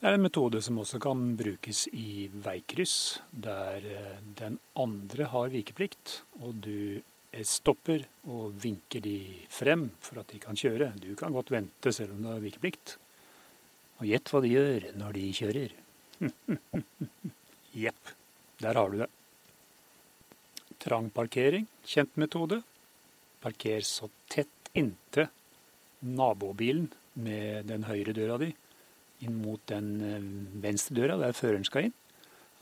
Det 0.00 0.08
er 0.08 0.16
en 0.16 0.22
metode 0.24 0.62
som 0.64 0.78
også 0.80 0.96
kan 1.04 1.34
brukes 1.36 1.82
i 1.92 2.24
veikryss, 2.32 3.18
der 3.36 3.84
eh, 3.84 4.20
den 4.38 4.54
andre 4.80 5.26
har 5.28 5.50
vikeplikt, 5.52 6.22
og 6.40 6.62
du 6.64 7.02
stopper 7.44 8.06
og 8.24 8.54
vinker 8.62 9.04
de 9.04 9.18
frem 9.52 9.90
for 10.00 10.22
at 10.22 10.32
de 10.32 10.40
kan 10.40 10.56
kjøre. 10.56 10.94
Du 11.04 11.12
kan 11.20 11.36
godt 11.36 11.52
vente 11.52 11.92
selv 11.92 12.14
om 12.14 12.22
du 12.24 12.30
har 12.30 12.40
vikeplikt. 12.40 12.94
Og 14.00 14.08
gjett 14.08 14.32
hva 14.32 14.40
de 14.40 14.54
gjør 14.54 14.88
når 15.02 15.18
de 15.18 15.26
kjører. 15.36 15.76
Jepp. 17.84 18.14
Der 18.64 18.80
har 18.80 18.88
du 18.88 19.02
det. 19.02 19.10
Trang 20.80 21.12
parkering, 21.12 21.68
kjent 21.84 22.16
metode. 22.16 22.62
Parker 23.44 23.84
så 23.84 24.08
tett 24.32 24.72
inntil 24.72 25.28
nabobilen 26.00 26.88
med 27.20 27.68
den 27.68 27.84
høyre 27.84 28.16
døra 28.16 28.40
di 28.40 28.54
inn 29.24 29.40
mot 29.42 29.62
den 29.70 29.90
eh, 30.04 30.30
venstre 30.62 30.96
døra 30.98 31.18
der 31.20 31.36
føreren 31.36 31.66
skal 31.68 31.88
inn, 31.88 31.96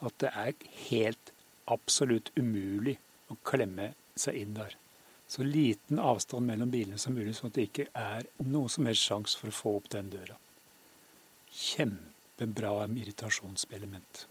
at 0.04 0.14
det 0.22 0.30
er 0.30 0.68
helt 0.88 1.32
absolutt 1.68 2.30
umulig 2.38 2.96
å 3.32 3.36
klemme 3.46 3.92
seg 4.18 4.38
inn 4.40 4.54
der. 4.56 4.76
Så 5.28 5.44
liten 5.44 6.00
avstand 6.00 6.48
mellom 6.48 6.70
bilene 6.72 6.98
som 7.00 7.16
mulig, 7.16 7.34
sånn 7.36 7.52
at 7.52 7.58
det 7.58 7.68
ikke 7.68 7.90
er 7.92 8.28
noe 8.48 8.70
som 8.72 8.88
helst 8.88 9.04
sjanse 9.04 9.36
for 9.40 9.50
å 9.50 9.58
få 9.58 9.74
opp 9.80 9.90
den 9.92 10.08
døra. 10.14 10.38
Kjempebra 11.52 12.72
irritasjonselement. 12.88 14.24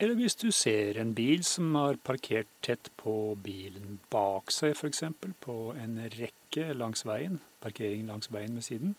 Eller 0.00 0.16
hvis 0.16 0.38
du 0.40 0.48
ser 0.48 0.96
en 0.98 1.12
bil 1.14 1.42
som 1.44 1.74
har 1.76 2.00
parkert 2.02 2.48
tett 2.64 2.88
på 2.98 3.36
bilen 3.44 3.98
bak 4.10 4.50
seg, 4.54 4.72
f.eks. 4.72 5.04
på 5.44 5.56
en 5.76 5.98
rekke 6.16 6.70
langs 6.72 7.04
veien, 7.04 7.36
parkering 7.60 8.08
langs 8.08 8.32
veien 8.32 8.56
ved 8.56 8.64
siden, 8.64 8.94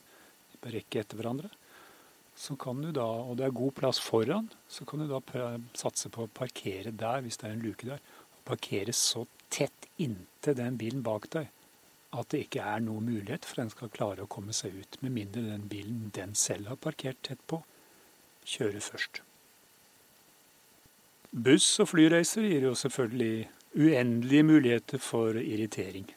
på 0.61 0.71
rekke 0.75 1.01
etter 1.01 1.17
hverandre, 1.17 1.49
så 2.41 2.55
kan 2.57 2.81
du 2.81 2.89
da, 2.95 3.05
og 3.05 3.35
det 3.37 3.45
er 3.45 3.53
god 3.53 3.75
plass 3.77 3.99
foran, 4.01 4.47
så 4.65 4.85
kan 4.89 5.03
du 5.03 5.09
da 5.11 5.21
satse 5.77 6.09
på 6.09 6.25
å 6.25 6.31
parkere 6.33 6.89
der, 6.89 7.21
hvis 7.21 7.37
det 7.37 7.49
er 7.49 7.53
en 7.53 7.65
luke 7.65 7.85
der. 7.85 8.01
Og 8.33 8.45
parkere 8.49 8.95
så 8.97 9.27
tett 9.53 9.89
inntil 10.01 10.57
den 10.57 10.79
bilen 10.81 11.03
bak 11.05 11.29
deg 11.35 11.51
at 12.11 12.31
det 12.33 12.45
ikke 12.45 12.63
er 12.67 12.81
noen 12.83 13.05
mulighet 13.07 13.45
for 13.47 13.61
den 13.61 13.69
skal 13.71 13.91
klare 13.93 14.25
å 14.25 14.31
komme 14.31 14.55
seg 14.55 14.73
ut, 14.75 14.97
med 15.03 15.13
mindre 15.15 15.45
den 15.45 15.67
bilen 15.71 16.09
den 16.15 16.33
selv 16.35 16.73
har 16.73 16.79
parkert 16.81 17.21
tett 17.23 17.43
på, 17.47 17.61
kjøre 18.43 18.81
først. 18.83 19.21
Buss- 21.31 21.77
og 21.79 21.91
flyreiser 21.93 22.43
gir 22.43 22.65
jo 22.67 22.73
selvfølgelig 22.75 23.47
uendelige 23.77 24.43
muligheter 24.43 24.99
for 24.99 25.37
irritering. 25.39 26.09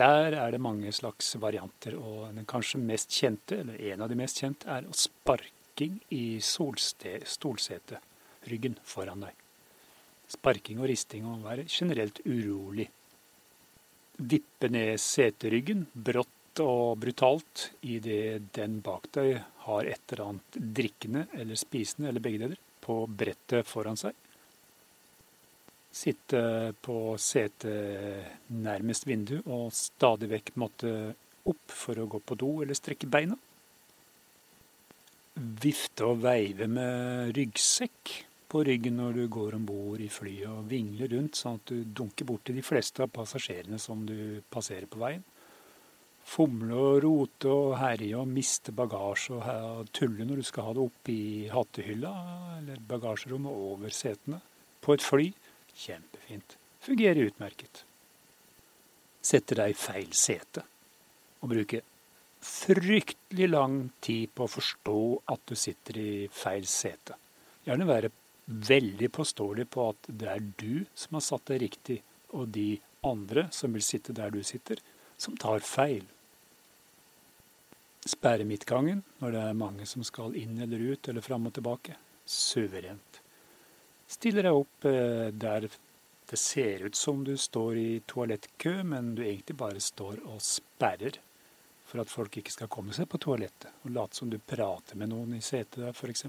Der 0.00 0.32
er 0.32 0.48
det 0.54 0.62
mange 0.64 0.88
slags 0.96 1.34
varianter, 1.36 1.92
og 2.00 2.32
den 2.32 2.46
kanskje 2.48 2.78
mest 2.80 3.12
kjente, 3.12 3.58
eller 3.60 3.76
en 3.92 4.00
av 4.00 4.08
de 4.08 4.16
mest 4.16 4.40
kjente, 4.40 4.64
er 4.72 4.88
sparking 4.96 6.00
i 6.16 6.40
stolseteryggen 6.40 8.80
foran 8.88 9.20
deg. 9.26 9.34
Sparking 10.30 10.78
og 10.80 10.88
risting 10.88 11.26
og 11.28 11.44
være 11.44 11.66
generelt 11.68 12.20
urolig. 12.24 12.88
Dippe 14.16 14.68
ned 14.72 14.96
seteryggen 15.02 15.86
brått 15.92 16.60
og 16.64 16.96
brutalt 17.02 17.70
idet 17.84 18.48
den 18.56 18.80
bak 18.84 19.04
deg 19.16 19.36
har 19.66 19.84
et 19.84 20.00
eller 20.12 20.24
annet 20.30 20.50
drikkende 20.80 21.22
eller 21.36 21.56
spisende, 21.60 22.08
eller 22.08 22.24
begge 22.24 22.40
deler, 22.46 22.58
på 22.80 23.04
brettet 23.04 23.68
foran 23.68 24.00
seg. 24.00 24.16
Sitte 25.90 26.40
på 26.82 26.96
setet 27.18 28.48
nærmest 28.54 29.08
vindu 29.08 29.40
og 29.42 29.72
stadig 29.74 30.30
vekk 30.30 30.52
måtte 30.62 30.92
opp 31.50 31.74
for 31.74 31.98
å 31.98 32.06
gå 32.10 32.20
på 32.22 32.36
do 32.38 32.50
eller 32.62 32.78
strekke 32.78 33.08
beina. 33.10 33.34
Vifte 35.64 36.06
og 36.06 36.22
veive 36.22 36.68
med 36.70 37.34
ryggsekk 37.34 38.14
på 38.50 38.62
ryggen 38.66 38.98
når 38.98 39.18
du 39.18 39.24
går 39.30 39.56
om 39.58 39.66
bord 39.66 40.02
i 40.02 40.10
flyet 40.10 40.50
og 40.50 40.70
vingler 40.70 41.10
rundt, 41.14 41.38
sånn 41.38 41.58
at 41.58 41.70
du 41.70 41.84
dunker 41.84 42.26
borti 42.28 42.54
de 42.54 42.64
fleste 42.66 43.02
av 43.02 43.12
passasjerene 43.14 43.78
som 43.78 44.02
du 44.06 44.42
passerer 44.50 44.90
på 44.90 45.02
veien 45.02 45.26
fomle 46.30 46.76
og 46.76 47.00
rote 47.04 47.50
og 47.50 47.76
herje 47.80 48.18
og 48.18 48.28
miste 48.30 48.74
bagasje 48.76 49.38
og 49.38 49.90
tulle 49.96 50.26
når 50.26 50.40
du 50.40 50.46
skal 50.46 50.68
ha 50.68 50.74
det 50.76 50.84
oppi 50.84 51.20
hattehylla 51.50 52.12
eller 52.58 52.82
bagasjerommet 52.90 53.64
over 53.70 53.94
setene. 53.94 54.40
På 54.80 54.94
et 54.96 55.04
fly 55.04 55.30
kjempefint. 55.80 56.56
Fungerer 56.80 57.30
utmerket. 57.30 57.84
Sette 59.20 59.56
deg 59.58 59.72
i 59.72 59.78
feil 59.78 60.12
sete 60.16 60.64
og 61.40 61.52
bruke 61.52 61.82
fryktelig 62.40 63.48
lang 63.50 63.80
tid 64.00 64.32
på 64.36 64.46
å 64.46 64.52
forstå 64.54 65.00
at 65.32 65.42
du 65.48 65.56
sitter 65.56 65.98
i 66.00 66.12
feil 66.32 66.64
sete. 66.68 67.16
Gjerne 67.66 67.88
være 67.88 68.12
veldig 68.70 69.10
påståelig 69.12 69.66
på 69.70 69.90
at 69.92 70.08
det 70.08 70.30
er 70.32 70.46
du 70.60 70.86
som 70.94 71.18
har 71.18 71.24
satt 71.26 71.52
deg 71.52 71.60
riktig, 71.66 71.98
og 72.32 72.48
de 72.54 72.80
andre 73.06 73.46
som 73.54 73.72
vil 73.76 73.84
sitte 73.84 74.16
der 74.16 74.32
du 74.32 74.40
sitter, 74.46 74.80
som 75.20 75.36
tar 75.36 75.60
feil 75.64 76.06
sperre 78.08 78.46
midtgangen 78.48 79.02
når 79.20 79.34
det 79.34 79.40
er 79.44 79.58
mange 79.60 79.86
som 79.88 80.04
skal 80.06 80.36
inn 80.38 80.56
eller 80.64 80.92
ut 80.92 81.08
eller 81.12 81.24
fram 81.24 81.50
og 81.50 81.56
tilbake. 81.56 81.96
Suverent. 82.24 83.09
Stiller 84.10 84.48
deg 84.48 84.58
opp 84.58 84.90
eh, 84.90 85.28
der 85.30 85.68
det 86.30 86.38
ser 86.38 86.84
ut 86.86 86.94
som 86.94 87.24
du 87.26 87.36
står 87.36 87.76
i 87.76 88.02
toalettkø, 88.06 88.82
men 88.86 89.14
du 89.14 89.24
egentlig 89.24 89.56
bare 89.58 89.82
står 89.82 90.20
og 90.30 90.38
sperrer 90.42 91.18
for 91.90 92.02
at 92.02 92.12
folk 92.12 92.36
ikke 92.38 92.54
skal 92.54 92.70
komme 92.70 92.94
seg 92.94 93.08
på 93.10 93.18
toalettet, 93.18 93.72
og 93.82 93.94
late 93.96 94.20
som 94.20 94.30
du 94.30 94.38
prater 94.38 94.98
med 94.98 95.10
noen 95.10 95.34
i 95.34 95.42
setet 95.42 95.80
der, 95.82 95.90
f.eks. 95.90 96.28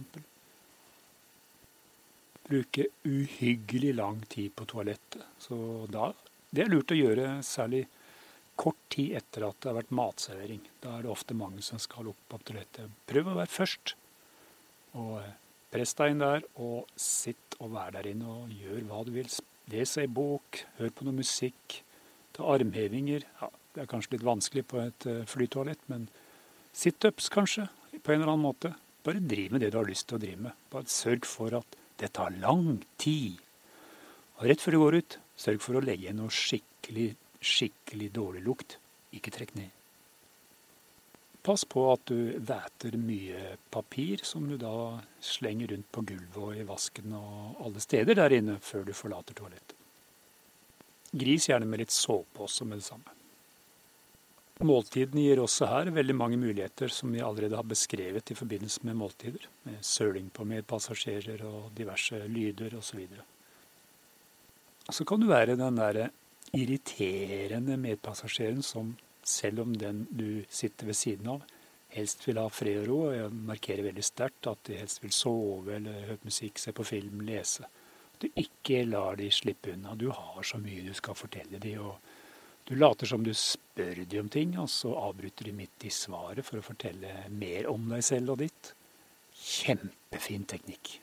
Bruke 2.48 2.88
uhyggelig 3.06 3.94
lang 4.00 4.24
tid 4.30 4.56
på 4.58 4.66
toalettet. 4.74 5.22
Så 5.40 5.86
da 5.94 6.12
Det 6.52 6.66
er 6.66 6.74
lurt 6.74 6.92
å 6.92 6.98
gjøre, 6.98 7.28
særlig 7.48 7.86
kort 8.60 8.82
tid 8.92 9.14
etter 9.22 9.46
at 9.48 9.62
det 9.62 9.70
har 9.70 9.78
vært 9.78 9.94
matservering. 9.96 10.66
Da 10.84 10.98
er 10.98 11.06
det 11.06 11.14
ofte 11.14 11.38
mange 11.38 11.62
som 11.64 11.80
skal 11.80 12.10
opp 12.12 12.26
på 12.28 12.42
toalettet. 12.42 12.90
Prøv 13.08 13.30
å 13.32 13.38
være 13.38 13.54
først. 13.54 13.94
Og 15.00 15.14
eh, 15.22 15.38
press 15.72 15.96
deg 15.98 16.14
inn 16.14 16.24
der, 16.24 16.46
og 16.62 16.90
sitt 17.00 17.58
og 17.62 17.74
vær 17.76 17.94
der 17.96 18.10
inne 18.12 18.28
og 18.28 18.52
gjør 18.54 18.84
hva 18.90 19.02
du 19.08 19.14
vil. 19.16 19.30
Les 19.72 19.96
ei 20.02 20.08
bok, 20.12 20.62
hør 20.80 20.94
på 20.96 21.08
noe 21.08 21.20
musikk, 21.22 21.82
ta 22.36 22.48
armhevinger. 22.54 23.26
Ja, 23.42 23.52
det 23.76 23.84
er 23.84 23.92
kanskje 23.92 24.18
litt 24.18 24.28
vanskelig 24.28 24.66
på 24.68 24.82
et 24.84 25.08
eh, 25.08 25.24
flytoalett, 25.30 25.84
men 25.92 26.10
situps 26.76 27.30
kanskje, 27.32 27.70
på 27.92 28.14
en 28.14 28.22
eller 28.22 28.34
annen 28.34 28.48
måte. 28.50 28.74
Bare 29.06 29.24
driv 29.24 29.56
med 29.56 29.64
det 29.64 29.72
du 29.74 29.80
har 29.80 29.88
lyst 29.88 30.10
til 30.10 30.20
å 30.20 30.22
drive 30.22 30.50
med. 30.50 30.68
Bare 30.74 30.92
sørg 30.92 31.26
for 31.30 31.56
at 31.62 31.80
det 32.02 32.12
tar 32.18 32.34
lang 32.42 32.82
tid. 33.02 33.40
Og 34.40 34.48
rett 34.50 34.62
før 34.62 34.76
du 34.76 34.82
går 34.84 35.02
ut, 35.02 35.20
sørg 35.40 35.64
for 35.64 35.78
å 35.78 35.84
legge 35.86 36.08
igjen 36.08 36.20
noe 36.22 36.34
skikkelig 36.34 37.12
skikkelig 37.42 38.12
dårlig 38.14 38.44
lukt, 38.46 38.78
ikke 39.16 39.34
trekk 39.34 39.56
ned. 39.58 39.81
Pass 41.44 41.64
på 41.66 41.84
at 41.92 42.04
du 42.10 42.38
væter 42.38 42.98
mye 43.02 43.56
papir 43.74 44.22
som 44.28 44.46
du 44.50 44.58
da 44.62 44.74
slenger 45.24 45.74
rundt 45.74 45.90
på 45.92 46.04
gulvet 46.12 46.38
og 46.42 46.58
i 46.58 46.66
vasken 46.68 47.16
og 47.18 47.64
alle 47.66 47.82
steder 47.84 48.20
der 48.20 48.38
inne 48.38 48.60
før 48.62 48.86
du 48.88 48.94
forlater 48.98 49.38
toalettet. 49.38 49.78
Gris 51.12 51.50
gjerne 51.50 51.68
med 51.68 51.82
litt 51.82 51.92
såpe 51.92 52.46
også 52.46 52.68
med 52.68 52.80
det 52.80 52.88
samme. 52.88 53.18
Måltidene 54.62 55.24
gir 55.26 55.42
også 55.42 55.68
her 55.68 55.90
veldig 55.90 56.16
mange 56.16 56.38
muligheter 56.38 56.92
som 56.94 57.12
vi 57.12 57.24
allerede 57.26 57.58
har 57.58 57.66
beskrevet 57.68 58.32
i 58.32 58.38
forbindelse 58.38 58.86
med 58.86 59.00
måltider, 59.00 59.48
med 59.66 59.82
søling 59.82 60.30
på 60.30 60.46
medpassasjerer 60.46 61.42
og 61.50 61.72
diverse 61.76 62.20
lyder 62.30 62.78
osv. 62.78 63.08
Så, 63.10 63.26
så 65.00 65.08
kan 65.10 65.24
du 65.24 65.28
være 65.32 65.58
den 65.58 65.80
derre 65.82 66.12
irriterende 66.54 67.80
medpassasjeren 67.82 68.62
som 68.62 68.94
selv 69.32 69.64
om 69.64 69.74
den 69.78 70.06
du 70.12 70.44
sitter 70.50 70.90
ved 70.92 70.98
siden 70.98 71.30
av, 71.34 71.44
helst 71.92 72.24
vil 72.28 72.40
ha 72.40 72.48
fred 72.52 72.84
og 72.84 72.88
ro, 72.88 73.00
og 73.10 73.16
jeg 73.16 73.38
markerer 73.52 73.88
veldig 73.90 74.06
sterkt 74.06 74.50
at 74.52 74.64
de 74.68 74.80
helst 74.80 75.02
vil 75.04 75.14
sove 75.16 75.76
eller 75.78 76.08
høre 76.08 76.28
musikk, 76.28 76.60
se 76.62 76.74
på 76.76 76.86
film, 76.88 77.24
lese. 77.28 77.68
At 78.14 78.24
du 78.24 78.42
ikke 78.44 78.84
lar 78.88 79.20
de 79.20 79.30
slippe 79.34 79.74
unna. 79.74 79.96
Du 80.00 80.10
har 80.14 80.44
så 80.48 80.60
mye 80.62 80.86
du 80.86 80.94
skal 80.98 81.18
fortelle 81.20 81.60
de, 81.64 81.76
og 81.82 81.98
du 82.70 82.76
later 82.78 83.10
som 83.10 83.26
du 83.26 83.34
spør 83.36 84.04
de 84.06 84.22
om 84.22 84.30
ting, 84.32 84.56
og 84.62 84.70
så 84.72 84.94
avbryter 85.08 85.50
de 85.50 85.56
midt 85.58 85.88
i 85.88 85.94
svaret 85.94 86.46
for 86.48 86.62
å 86.62 86.66
fortelle 86.66 87.26
mer 87.34 87.68
om 87.72 87.90
deg 87.92 88.06
selv 88.06 88.36
og 88.36 88.44
ditt. 88.46 88.74
Kjempefin 89.42 90.48
teknikk. 90.48 91.00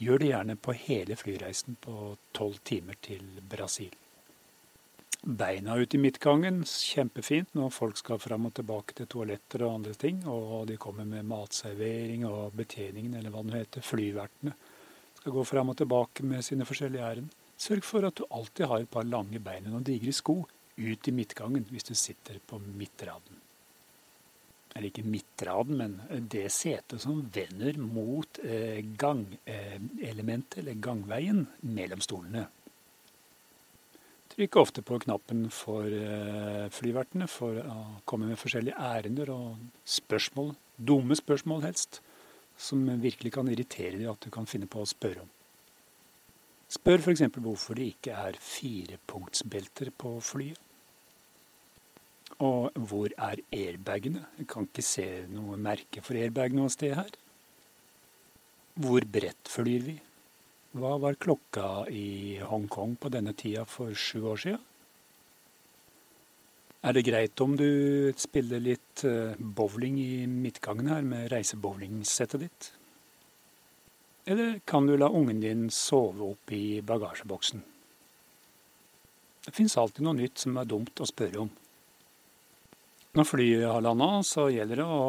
Gjør 0.00 0.20
det 0.20 0.30
gjerne 0.32 0.56
på 0.56 0.74
hele 0.88 1.16
flyreisen 1.20 1.76
på 1.80 2.14
tolv 2.36 2.60
timer 2.64 2.96
til 3.04 3.24
Brasil 3.48 3.99
beina 5.22 5.76
ut 5.76 5.94
i 5.94 5.98
midtgangen. 6.00 6.62
Kjempefint 6.64 7.54
når 7.58 7.72
folk 7.74 7.98
skal 8.00 8.20
fram 8.22 8.48
og 8.48 8.54
tilbake 8.56 8.96
til 8.96 9.08
toaletter 9.10 9.64
og 9.66 9.80
andre 9.80 9.94
ting. 9.98 10.22
Og 10.30 10.66
de 10.70 10.78
kommer 10.80 11.08
med 11.08 11.28
matservering 11.28 12.26
og 12.28 12.54
betjeningen, 12.58 13.18
eller 13.18 13.34
hva 13.34 13.44
det 13.46 13.58
heter, 13.58 13.84
flyvertene. 13.84 14.54
Skal 15.20 15.36
gå 15.36 15.44
fram 15.44 15.72
og 15.72 15.78
tilbake 15.80 16.24
med 16.26 16.44
sine 16.46 16.66
forskjellige 16.68 17.04
ærend. 17.04 17.36
Sørg 17.60 17.84
for 17.84 18.08
at 18.08 18.16
du 18.16 18.24
alltid 18.30 18.70
har 18.70 18.80
et 18.80 18.90
par 18.90 19.04
lange 19.04 19.42
bein 19.44 19.66
og 19.68 19.74
noen 19.74 19.84
digre 19.84 20.14
sko 20.16 20.38
ut 20.80 21.08
i 21.08 21.12
midtgangen 21.12 21.66
hvis 21.68 21.90
du 21.90 21.92
sitter 21.98 22.38
på 22.40 22.56
midtraden. 22.64 23.36
Eller 24.70 24.88
ikke 24.88 25.04
midtraden, 25.04 25.76
men 25.76 26.28
det 26.32 26.46
setet 26.54 27.02
som 27.02 27.18
vender 27.34 27.76
mot 27.82 28.38
eh, 28.40 28.78
gangelementet, 28.80 30.60
eller 30.62 30.78
gangveien, 30.80 31.42
mellom 31.66 32.00
stolene 32.06 32.46
trykker 34.34 34.62
ofte 34.62 34.84
på 34.86 34.98
knappen 35.04 35.48
for 35.54 35.86
eh, 35.86 36.68
flyvertene 36.74 37.26
for 37.30 37.58
å 37.60 37.80
komme 38.08 38.30
med 38.30 38.40
forskjellige 38.40 38.78
ærender 38.78 39.32
og 39.34 39.58
spørsmål, 39.88 40.54
dumme 40.76 41.18
spørsmål 41.18 41.66
helst, 41.66 42.00
som 42.60 42.84
virkelig 43.02 43.34
kan 43.34 43.48
irritere 43.50 43.96
dem 43.96 44.10
at 44.12 44.22
du 44.22 44.30
kan 44.32 44.48
finne 44.48 44.68
på 44.70 44.82
å 44.82 44.88
spørre 44.88 45.24
om. 45.24 45.30
Spør 46.70 47.02
f.eks. 47.02 47.24
hvorfor 47.34 47.78
det 47.78 47.88
ikke 47.96 48.14
er 48.14 48.36
firepunktsbelter 48.38 49.90
på 49.98 50.12
flyet. 50.22 50.60
Og 52.40 52.70
hvor 52.88 53.10
er 53.18 53.42
airbagene? 53.52 54.22
Jeg 54.38 54.46
kan 54.48 54.68
ikke 54.68 54.84
se 54.86 55.06
noe 55.28 55.58
merke 55.60 56.00
for 56.04 56.16
airbag 56.16 56.54
noe 56.56 56.70
sted 56.72 56.94
her. 56.96 57.10
Hvor 58.80 59.04
bredt 59.04 59.50
flyr 59.50 59.82
vi? 59.88 59.96
Hva 60.70 60.98
var 61.02 61.16
klokka 61.18 61.88
i 61.90 62.38
Hongkong 62.46 62.92
på 63.02 63.10
denne 63.10 63.32
tida 63.34 63.64
for 63.66 63.90
sju 63.90 64.20
år 64.30 64.38
sia? 64.38 64.58
Er 66.86 66.94
det 66.94 67.02
greit 67.08 67.40
om 67.42 67.56
du 67.58 68.12
spiller 68.16 68.62
litt 68.62 69.02
eh, 69.04 69.34
bowling 69.36 69.98
i 69.98 70.28
midtgangen 70.30 70.92
her 70.92 71.02
med 71.02 71.26
reisebowlingsettet 71.32 72.44
ditt? 72.44 72.68
Eller 74.30 74.60
kan 74.64 74.86
du 74.86 74.94
la 74.96 75.10
ungen 75.10 75.42
din 75.42 75.66
sove 75.74 76.30
opp 76.36 76.54
i 76.54 76.78
bagasjeboksen? 76.86 77.66
Det 79.44 79.56
fins 79.56 79.76
alltid 79.76 80.06
noe 80.06 80.20
nytt 80.20 80.38
som 80.38 80.54
er 80.60 80.70
dumt 80.70 81.02
å 81.02 81.08
spørre 81.10 81.42
om. 81.48 81.50
Når 83.18 83.26
flyet 83.26 83.66
har 83.66 83.82
landa, 83.82 84.20
så 84.22 84.46
gjelder 84.54 84.84
det 84.84 84.86
å 84.86 85.02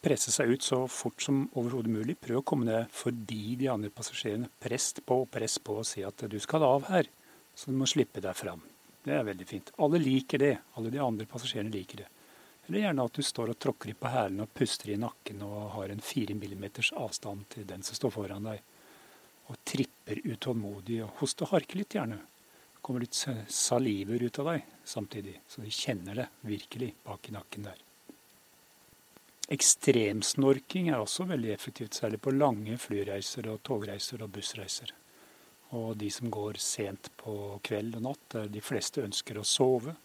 presse 0.00 0.32
seg 0.32 0.54
ut 0.54 0.64
så 0.64 0.80
fort 0.88 1.22
som 1.22 1.42
overhodet 1.52 1.92
mulig. 1.92 2.16
Prøv 2.20 2.40
å 2.40 2.46
komme 2.46 2.68
ned 2.68 2.92
forbi 2.94 3.56
de 3.60 3.68
andre 3.72 3.92
passasjerene. 3.94 4.50
Press 4.60 4.92
på 5.04 5.22
og 5.24 5.30
press 5.32 5.58
på 5.62 5.80
og 5.82 5.88
si 5.88 6.04
at 6.06 6.24
du 6.30 6.38
skal 6.40 6.64
av 6.66 6.88
her, 6.90 7.10
så 7.54 7.70
du 7.70 7.76
må 7.80 7.88
slippe 7.90 8.22
deg 8.24 8.36
fram. 8.36 8.62
Det 9.04 9.14
er 9.16 9.24
veldig 9.24 9.46
fint. 9.48 9.70
Alle 9.80 10.00
liker 10.00 10.40
det. 10.40 10.54
Alle 10.76 10.92
de 10.92 11.00
andre 11.00 11.28
passasjerene 11.28 11.72
liker 11.72 12.02
det. 12.02 12.08
Eller 12.68 12.84
gjerne 12.84 13.04
at 13.08 13.16
du 13.16 13.24
står 13.24 13.52
og 13.52 13.58
tråkker 13.58 13.96
på 13.98 14.10
hælene 14.12 14.44
og 14.46 14.52
puster 14.54 14.92
i 14.92 14.98
nakken 15.00 15.40
og 15.42 15.72
har 15.74 15.90
en 15.90 16.04
fire 16.04 16.36
millimeters 16.38 16.92
avstand 16.94 17.48
til 17.54 17.66
den 17.66 17.82
som 17.82 17.98
står 17.98 18.14
foran 18.14 18.46
deg. 18.46 18.60
Og 19.50 19.58
tripper 19.66 20.20
utålmodig 20.30 21.00
og 21.02 21.16
hoster 21.18 21.48
og 21.48 21.56
harker 21.56 21.80
litt, 21.80 21.96
gjerne. 21.96 22.20
Det 22.76 22.84
kommer 22.86 23.02
litt 23.02 23.18
saliver 23.50 24.22
ut 24.22 24.38
av 24.40 24.52
deg 24.52 24.72
samtidig, 24.86 25.40
så 25.50 25.64
de 25.64 25.74
kjenner 25.74 26.22
det 26.22 26.30
virkelig 26.46 26.94
bak 27.04 27.28
i 27.28 27.34
nakken 27.34 27.66
der. 27.66 27.89
Ekstremsnorking 29.50 30.92
er 30.92 31.00
også 31.02 31.24
veldig 31.26 31.50
effektivt, 31.50 31.96
særlig 31.98 32.20
på 32.22 32.30
lange 32.30 32.76
flyreiser 32.78 33.48
og 33.50 33.64
togreiser 33.66 34.22
og 34.22 34.30
bussreiser. 34.36 34.92
Og 35.74 35.96
de 35.98 36.10
som 36.10 36.30
går 36.30 36.60
sent 36.62 37.10
på 37.18 37.34
kveld 37.66 37.96
og 37.98 38.04
natt, 38.04 38.22
der 38.34 38.46
de 38.50 38.62
fleste 38.62 39.02
ønsker 39.02 39.40
å 39.40 39.46
sove. 39.46 39.96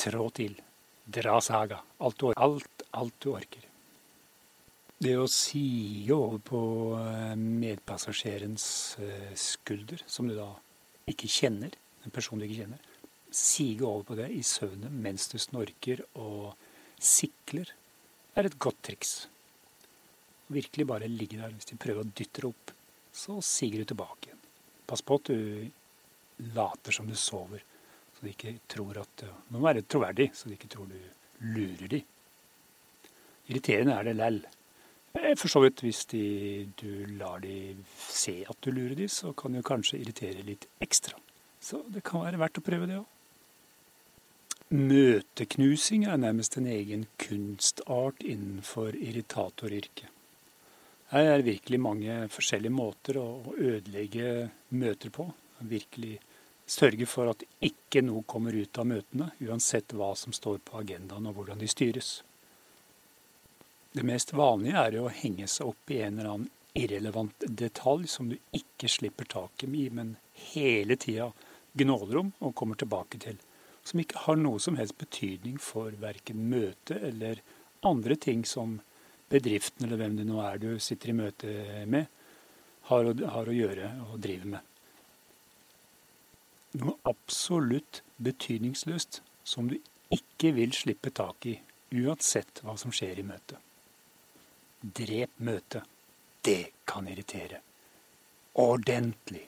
Trå 0.00 0.30
til. 0.32 0.56
Dra 1.04 1.36
saga. 1.44 1.82
Alt, 2.00 2.24
alt, 2.40 2.86
alt 2.96 3.18
du 3.20 3.30
orker. 3.34 3.68
Det 5.04 5.12
å 5.20 5.28
sige 5.28 6.16
over 6.16 6.40
på 6.40 6.64
eh, 6.96 7.36
medpassasjerens 7.36 8.66
eh, 9.04 9.30
skulder, 9.36 10.00
som 10.08 10.30
du 10.30 10.38
da 10.38 10.48
ikke 11.10 11.28
kjenner, 11.28 11.76
en 12.04 12.14
person 12.14 12.40
du 12.40 12.48
ikke 12.48 12.62
kjenner, 12.62 12.90
sige 13.28 13.84
over 13.84 14.08
på 14.08 14.16
det 14.22 14.32
i 14.32 14.40
søvne 14.46 14.88
mens 14.88 15.28
du 15.28 15.36
snorker 15.42 16.00
og 16.16 16.54
sikler 16.96 17.74
er 18.34 18.48
et 18.48 18.58
godt 18.58 18.80
triks. 18.82 19.12
Virkelig 20.54 20.86
bare 20.86 21.08
ligge 21.08 21.38
der. 21.40 21.52
Hvis 21.54 21.70
de 21.70 21.80
prøver 21.80 22.04
å 22.04 22.10
dytte 22.10 22.42
deg 22.42 22.50
opp, 22.50 22.72
så 23.14 23.38
siger 23.44 23.82
du 23.82 23.92
tilbake 23.92 24.28
igjen. 24.28 24.40
Pass 24.88 25.04
på 25.06 25.18
at 25.20 25.30
du 25.30 26.48
later 26.54 26.92
som 26.92 27.06
du 27.08 27.14
sover, 27.16 27.62
så 28.14 28.26
de 28.26 28.32
ikke 28.34 28.56
tror 28.68 28.98
at 29.00 29.24
Du 29.24 29.54
må 29.54 29.62
være 29.64 29.86
troverdig, 29.86 30.30
så 30.34 30.48
de 30.48 30.58
ikke 30.58 30.72
tror 30.72 30.90
du 30.90 30.98
lurer 31.54 31.88
de. 31.88 32.02
Irriterende 33.48 33.96
er 33.96 34.08
det 34.08 34.16
lell. 34.18 34.42
For 35.38 35.48
så 35.48 35.60
vidt, 35.62 35.84
hvis 35.84 36.04
de, 36.10 36.24
du 36.80 37.06
lar 37.20 37.38
de 37.44 37.76
se 37.94 38.40
at 38.48 38.58
du 38.66 38.72
lurer 38.74 38.96
de, 38.98 39.06
så 39.08 39.30
kan 39.32 39.54
du 39.54 39.62
kanskje 39.62 40.00
irritere 40.00 40.42
litt 40.42 40.66
ekstra. 40.82 41.14
Så 41.62 41.84
det 41.88 42.02
kan 42.04 42.24
være 42.24 42.40
verdt 42.40 42.58
å 42.58 42.64
prøve 42.66 42.88
det 42.90 42.98
òg. 42.98 43.13
Møteknusing 44.72 46.06
er 46.08 46.16
nærmest 46.16 46.56
en 46.56 46.66
egen 46.66 47.04
kunstart 47.20 48.22
innenfor 48.24 48.96
irritatoryrket. 48.96 50.08
Her 51.12 51.28
er 51.34 51.44
virkelig 51.44 51.80
mange 51.84 52.14
forskjellige 52.32 52.72
måter 52.72 53.18
å 53.20 53.26
ødelegge 53.60 54.48
møter 54.72 55.12
på. 55.12 55.28
Virkelig 55.68 56.16
sørge 56.66 57.06
for 57.06 57.28
at 57.34 57.44
ikke 57.60 58.00
noe 58.06 58.24
kommer 58.26 58.56
ut 58.56 58.80
av 58.80 58.88
møtene, 58.88 59.30
uansett 59.44 59.92
hva 59.92 60.14
som 60.16 60.32
står 60.32 60.64
på 60.64 60.80
agendaen 60.80 61.28
og 61.28 61.36
hvordan 61.36 61.60
de 61.60 61.68
styres. 61.68 62.22
Det 63.92 64.02
mest 64.02 64.32
vanlige 64.32 64.80
er 64.80 64.96
å 64.98 65.12
henge 65.12 65.46
seg 65.46 65.74
opp 65.74 65.92
i 65.92 66.00
en 66.02 66.18
eller 66.18 66.30
annen 66.32 66.52
irrelevant 66.74 67.44
detalj 67.46 68.08
som 68.10 68.32
du 68.32 68.38
ikke 68.56 68.88
slipper 68.90 69.28
taket 69.28 69.68
i, 69.68 69.90
men 69.92 70.16
hele 70.54 70.96
tida 70.96 71.28
gnåler 71.76 72.24
om 72.24 72.32
og 72.40 72.56
kommer 72.56 72.80
tilbake 72.80 73.20
til 73.22 73.36
som 73.84 74.00
ikke 74.00 74.24
har 74.24 74.38
noe 74.40 74.60
som 74.62 74.78
helst 74.80 74.96
betydning 75.00 75.58
for 75.60 75.94
verken 76.00 76.48
møte 76.50 76.96
eller 77.10 77.42
andre 77.84 78.16
ting 78.16 78.44
som 78.48 78.78
bedriften 79.32 79.86
eller 79.86 80.00
hvem 80.00 80.16
det 80.18 80.26
nå 80.28 80.40
er 80.44 80.60
du 80.62 80.70
sitter 80.80 81.12
i 81.12 81.16
møte 81.18 81.56
med, 81.90 82.08
har 82.88 83.08
å, 83.08 83.14
har 83.34 83.48
å 83.48 83.56
gjøre 83.56 83.90
og 84.08 84.18
drive 84.24 84.50
med. 84.56 84.72
Noe 86.80 86.96
absolutt 87.06 88.02
betydningsløst 88.24 89.20
som 89.46 89.68
du 89.70 89.76
ikke 90.14 90.52
vil 90.56 90.74
slippe 90.74 91.12
tak 91.14 91.46
i, 91.48 91.54
uansett 91.94 92.64
hva 92.64 92.74
som 92.80 92.92
skjer 92.94 93.20
i 93.20 93.26
møtet. 93.26 93.60
Drep 94.84 95.38
møtet. 95.44 95.84
Det 96.44 96.84
kan 96.84 97.06
irritere. 97.08 97.62
Ordentlig 98.60 99.46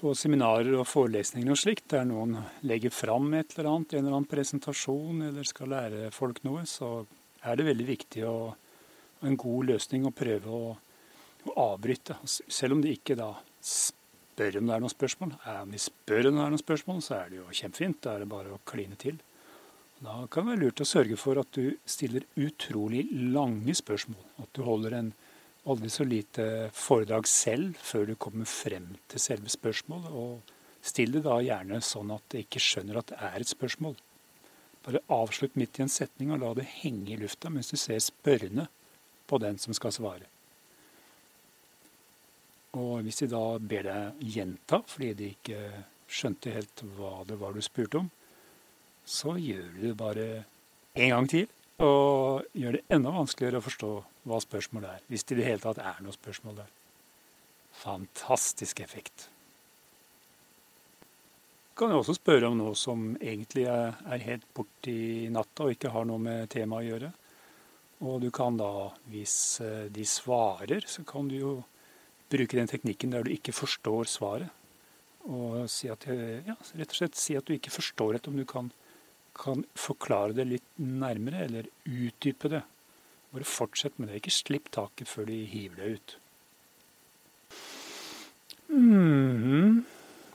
på 0.00 0.14
seminarer 0.16 0.72
og 0.78 0.88
forelesninger 0.88 1.52
og 1.52 1.60
slikt, 1.60 1.90
der 1.92 2.06
noen 2.08 2.38
legger 2.66 2.92
fram 2.94 3.28
et 3.36 3.52
eller 3.54 3.70
annet, 3.74 3.94
en 3.94 4.04
eller 4.04 4.16
annen 4.16 4.30
presentasjon 4.30 5.22
eller 5.28 5.48
skal 5.48 5.72
lære 5.74 6.10
folk 6.14 6.40
noe, 6.46 6.64
så 6.68 7.02
er 7.44 7.58
det 7.58 7.68
veldig 7.68 7.86
viktig 7.88 8.24
og 8.28 9.26
en 9.26 9.36
god 9.40 9.72
løsning 9.74 10.06
å 10.08 10.14
prøve 10.16 10.52
å, 10.56 10.74
å, 11.44 11.54
avbryte. 11.70 12.16
Selv 12.24 12.78
om 12.78 12.84
de 12.84 12.94
ikke 12.96 13.18
da 13.18 13.34
spør 13.60 14.60
om 14.60 14.70
det 14.70 14.76
er 14.76 14.84
noen 14.84 14.94
spørsmål. 14.94 15.34
Om 15.52 15.74
de 15.74 15.82
spør 15.82 16.30
om 16.30 16.38
det 16.38 16.44
er 16.46 16.54
noen 16.54 16.62
spørsmål, 16.62 17.02
så 17.04 17.18
er 17.18 17.32
det 17.32 17.40
jo 17.42 17.48
kjempefint. 17.60 18.00
Da 18.04 18.14
er 18.14 18.24
det 18.24 18.30
bare 18.32 18.54
å 18.56 18.62
kline 18.68 18.96
til. 19.00 19.20
Da 20.00 20.22
kan 20.32 20.46
det 20.46 20.54
være 20.54 20.64
lurt 20.64 20.80
å 20.80 20.88
sørge 20.88 21.18
for 21.20 21.40
at 21.42 21.52
du 21.52 21.74
stiller 21.84 22.24
utrolig 22.40 23.04
lange 23.12 23.74
spørsmål. 23.76 24.22
At 24.40 24.54
du 24.56 24.64
holder 24.64 24.96
en 24.96 25.12
aldri 25.70 25.90
så 25.92 26.04
lite 26.06 26.44
foredrag 26.76 27.28
selv 27.30 27.78
før 27.80 28.10
du 28.10 28.14
kommer 28.20 28.48
frem 28.48 28.92
til 29.10 29.22
selve 29.22 29.52
spørsmålet. 29.52 30.10
Og 30.10 30.84
still 30.84 31.16
det 31.16 31.24
da 31.26 31.38
gjerne 31.44 31.80
sånn 31.84 32.12
at 32.14 32.26
det 32.32 32.44
ikke 32.46 32.62
skjønner 32.64 33.00
at 33.00 33.12
det 33.12 33.20
er 33.30 33.38
et 33.40 33.52
spørsmål. 33.52 33.96
Bare 34.86 35.04
avslutt 35.12 35.56
midt 35.60 35.78
i 35.78 35.84
en 35.84 35.92
setning 35.92 36.32
og 36.32 36.40
la 36.42 36.52
det 36.56 36.68
henge 36.80 37.14
i 37.14 37.20
lufta 37.20 37.52
mens 37.52 37.72
du 37.72 37.76
ser 37.80 38.00
spørrende 38.04 38.66
på 39.28 39.38
den 39.42 39.58
som 39.60 39.76
skal 39.76 39.94
svare. 39.94 40.28
Og 42.78 43.02
hvis 43.02 43.22
de 43.22 43.30
da 43.32 43.44
ber 43.58 43.86
deg 43.88 44.24
gjenta 44.36 44.80
fordi 44.86 45.12
de 45.18 45.30
ikke 45.34 45.60
skjønte 46.10 46.54
helt 46.54 46.84
hva 46.96 47.20
det 47.26 47.38
var 47.38 47.54
du 47.54 47.62
spurte 47.62 48.00
om, 48.00 48.10
så 49.06 49.34
gjør 49.38 49.68
du 49.74 49.80
det 49.88 49.96
bare 49.98 50.26
en 50.94 51.14
gang 51.14 51.28
til. 51.30 51.48
Og 51.80 52.44
gjør 52.52 52.76
det 52.76 52.82
enda 52.92 53.12
vanskeligere 53.14 53.60
å 53.60 53.64
forstå 53.64 53.90
hva 54.28 54.40
spørsmålet 54.44 54.90
er. 54.90 55.04
Hvis 55.08 55.24
det 55.24 55.36
i 55.36 55.40
det 55.40 55.48
hele 55.48 55.62
tatt 55.62 55.80
er 55.80 56.00
noe 56.04 56.12
spørsmål 56.12 56.58
der. 56.60 56.72
Fantastisk 57.80 58.82
effekt. 58.84 59.30
Du 61.70 61.80
kan 61.80 61.94
jo 61.94 62.02
også 62.02 62.18
spørre 62.18 62.50
om 62.50 62.58
noe 62.58 62.76
som 62.76 63.14
egentlig 63.16 63.64
er 63.64 64.26
helt 64.26 64.44
borti 64.52 65.30
natta 65.32 65.64
og 65.64 65.72
ikke 65.72 65.92
har 65.94 66.04
noe 66.04 66.20
med 66.20 66.50
temaet 66.52 66.84
å 66.84 66.90
gjøre. 66.90 67.12
Og 68.04 68.20
du 68.20 68.28
kan 68.32 68.56
da, 68.56 68.90
hvis 69.12 69.34
eh, 69.64 69.86
de 69.92 70.04
svarer, 70.08 70.84
så 70.88 71.04
kan 71.08 71.28
du 71.28 71.36
jo 71.36 71.54
bruke 72.32 72.56
den 72.56 72.68
teknikken 72.68 73.12
der 73.12 73.24
du 73.24 73.32
ikke 73.32 73.52
forstår 73.56 74.08
svaret. 74.08 74.52
Og 75.28 75.66
si 75.68 75.88
at, 75.92 76.06
ja, 76.08 76.56
rett 76.56 76.92
og 76.92 76.96
slett 76.96 77.18
si 77.20 77.36
at 77.36 77.44
du 77.44 77.52
ikke 77.52 77.72
forstår 77.72 78.16
dette, 78.16 78.32
om 78.32 78.38
du 78.40 78.46
kan, 78.48 78.70
kan 79.36 79.64
forklare 79.78 80.36
det 80.36 80.46
litt 80.48 80.80
nærmere, 80.80 81.44
eller 81.46 81.70
utdype 81.84 82.50
det. 82.52 82.64
Bare 83.30 83.46
fortsett 83.46 83.98
med 83.98 84.10
det. 84.10 84.20
Ikke 84.20 84.34
slipp 84.34 84.70
taket 84.74 85.08
før 85.08 85.28
de 85.30 85.38
hiver 85.50 85.80
det 85.80 85.90
ut. 85.96 86.16
Mm. 88.70 89.82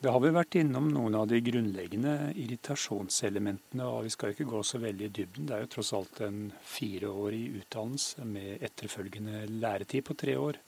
Da 0.03 0.11
har 0.11 0.21
vi 0.21 0.31
vært 0.35 0.55
innom 0.59 0.91
noen 0.93 1.15
av 1.17 1.27
de 1.31 1.39
grunnleggende 1.41 2.33
irritasjonselementene, 2.37 3.87
og 3.87 4.05
vi 4.05 4.13
skal 4.13 4.33
ikke 4.33 4.47
gå 4.51 4.61
så 4.67 4.79
veldig 4.83 5.07
i 5.07 5.13
dybden. 5.19 5.47
Det 5.49 5.55
er 5.55 5.63
jo 5.63 5.71
tross 5.75 5.93
alt 5.97 6.21
en 6.27 6.39
fireårig 6.61 7.43
utdannelse 7.61 8.27
med 8.29 8.63
etterfølgende 8.67 9.45
læretid 9.63 10.05
på 10.05 10.17
tre 10.19 10.37
år 10.39 10.61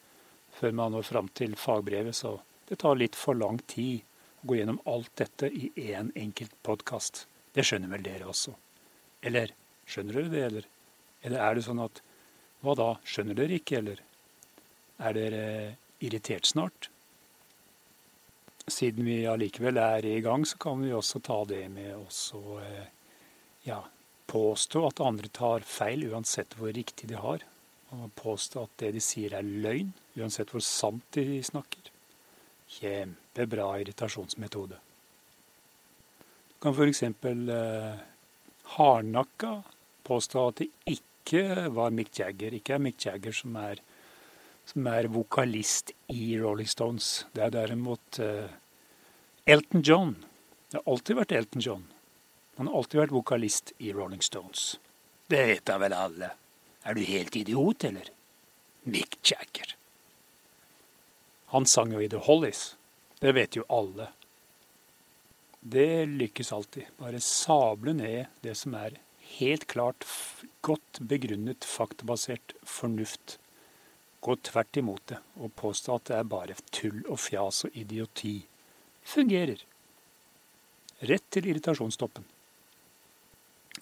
før 0.58 0.74
man 0.74 0.96
når 0.96 1.06
fram 1.06 1.28
til 1.38 1.56
fagbrevet, 1.60 2.16
så 2.16 2.38
det 2.70 2.80
tar 2.82 2.98
litt 2.98 3.16
for 3.16 3.38
lang 3.38 3.60
tid 3.70 4.02
å 4.42 4.50
gå 4.50 4.60
gjennom 4.60 4.80
alt 4.90 5.12
dette 5.20 5.50
i 5.52 5.70
én 5.76 6.08
en 6.08 6.12
enkelt 6.28 6.56
podkast. 6.66 7.26
Det 7.58 7.66
skjønner 7.66 7.90
vel 7.90 8.06
dere 8.06 8.28
også? 8.30 8.54
Eller 9.26 9.54
skjønner 9.90 10.20
dere 10.20 10.34
det, 10.34 10.44
eller? 10.52 10.68
Eller 11.26 11.42
er 11.42 11.58
det 11.58 11.66
sånn 11.66 11.82
at 11.82 12.04
hva 12.62 12.76
da, 12.78 12.92
skjønner 13.08 13.38
dere 13.38 13.58
ikke, 13.58 13.82
eller? 13.82 14.04
Er 15.02 15.18
dere 15.18 15.42
irritert 16.06 16.46
snart? 16.50 16.92
Siden 18.68 19.08
vi 19.08 19.22
allikevel 19.30 19.80
er 19.82 20.06
i 20.06 20.20
gang, 20.22 20.46
så 20.46 20.60
kan 20.62 20.82
vi 20.84 20.94
også 20.94 21.22
ta 21.26 21.40
det 21.50 21.64
med 21.74 21.96
å 21.96 22.06
og 22.38 23.66
ja, 23.66 23.82
påstå 24.30 24.84
at 24.90 25.04
andre 25.04 25.30
tar 25.34 25.66
feil, 25.66 26.06
uansett 26.12 26.58
hvor 26.60 26.74
riktig 26.76 27.10
de 27.10 27.18
har 27.20 27.46
og 27.96 28.10
påstå 28.20 28.66
at 28.66 28.74
det 28.82 28.90
de 28.98 29.04
sier 29.04 29.36
er 29.38 29.48
løgn, 29.48 29.94
uansett 30.20 30.52
hvor 30.52 30.64
sant 30.64 31.06
de 31.16 31.40
snakker. 31.44 31.92
Kjempebra 32.78 33.70
irritasjonsmetode. 33.82 34.80
Kan 36.60 36.74
f.eks. 36.74 37.04
Eh, 37.04 37.96
hardnakka 38.78 39.64
påstå 40.04 40.48
at 40.48 40.64
det 40.64 40.70
ikke 40.86 41.68
var 41.76 41.94
Mick 41.94 42.18
Jagger, 42.18 42.56
ikke 42.58 42.78
er 42.78 42.82
Mick 42.82 43.06
Jagger 43.06 43.36
som 43.36 43.56
er, 43.62 43.82
som 44.66 44.88
er 44.90 45.10
vokalist 45.14 45.94
i 46.14 46.34
Rolling 46.40 46.70
Stones. 46.70 47.28
Det 47.36 47.46
er 47.46 47.54
derimot 47.54 48.20
eh, 48.24 48.50
Elton 49.46 49.86
John. 49.86 50.16
Det 50.72 50.80
har 50.80 50.92
alltid 50.92 51.22
vært 51.22 51.38
Elton 51.38 51.64
John. 51.64 51.86
Han 52.58 52.72
har 52.72 52.82
alltid 52.82 53.04
vært 53.04 53.16
vokalist 53.16 53.74
i 53.78 53.94
Rolling 53.94 54.26
Stones. 54.26 54.80
Det 55.30 55.44
vet 55.46 55.66
da 55.70 55.78
vel 55.78 55.94
alle. 55.94 56.32
Er 56.88 56.98
du 56.98 57.04
helt 57.06 57.36
idiot, 57.36 57.84
eller? 57.86 58.10
Mick 58.88 59.20
Jagger. 59.22 59.76
Han 61.54 61.68
sang 61.70 61.94
jo 61.94 62.02
i 62.02 62.10
The 62.10 62.24
Hollies. 62.26 62.74
Det 63.20 63.36
vet 63.38 63.56
jo 63.60 63.64
alle. 63.70 64.10
Det 65.60 66.06
lykkes 66.06 66.54
alltid. 66.54 66.92
Bare 66.98 67.20
sable 67.24 67.94
ned 67.98 68.26
det 68.42 68.56
som 68.56 68.76
er 68.78 69.00
helt 69.40 69.68
klart 69.68 70.06
godt 70.62 71.00
begrunnet, 71.00 71.66
faktabasert 71.66 72.54
fornuft. 72.64 73.40
Gå 74.20 74.36
tvert 74.50 74.78
imot 74.78 75.04
det 75.12 75.20
og 75.38 75.56
påstå 75.56 75.98
at 75.98 76.10
det 76.10 76.16
er 76.18 76.32
bare 76.32 76.56
tull 76.72 77.04
og 77.06 77.20
fjas 77.22 77.66
og 77.68 77.76
idioti. 77.78 78.40
Fungerer. 79.08 79.62
Rett 81.08 81.28
til 81.32 81.52
irritasjonstoppen. 81.52 82.26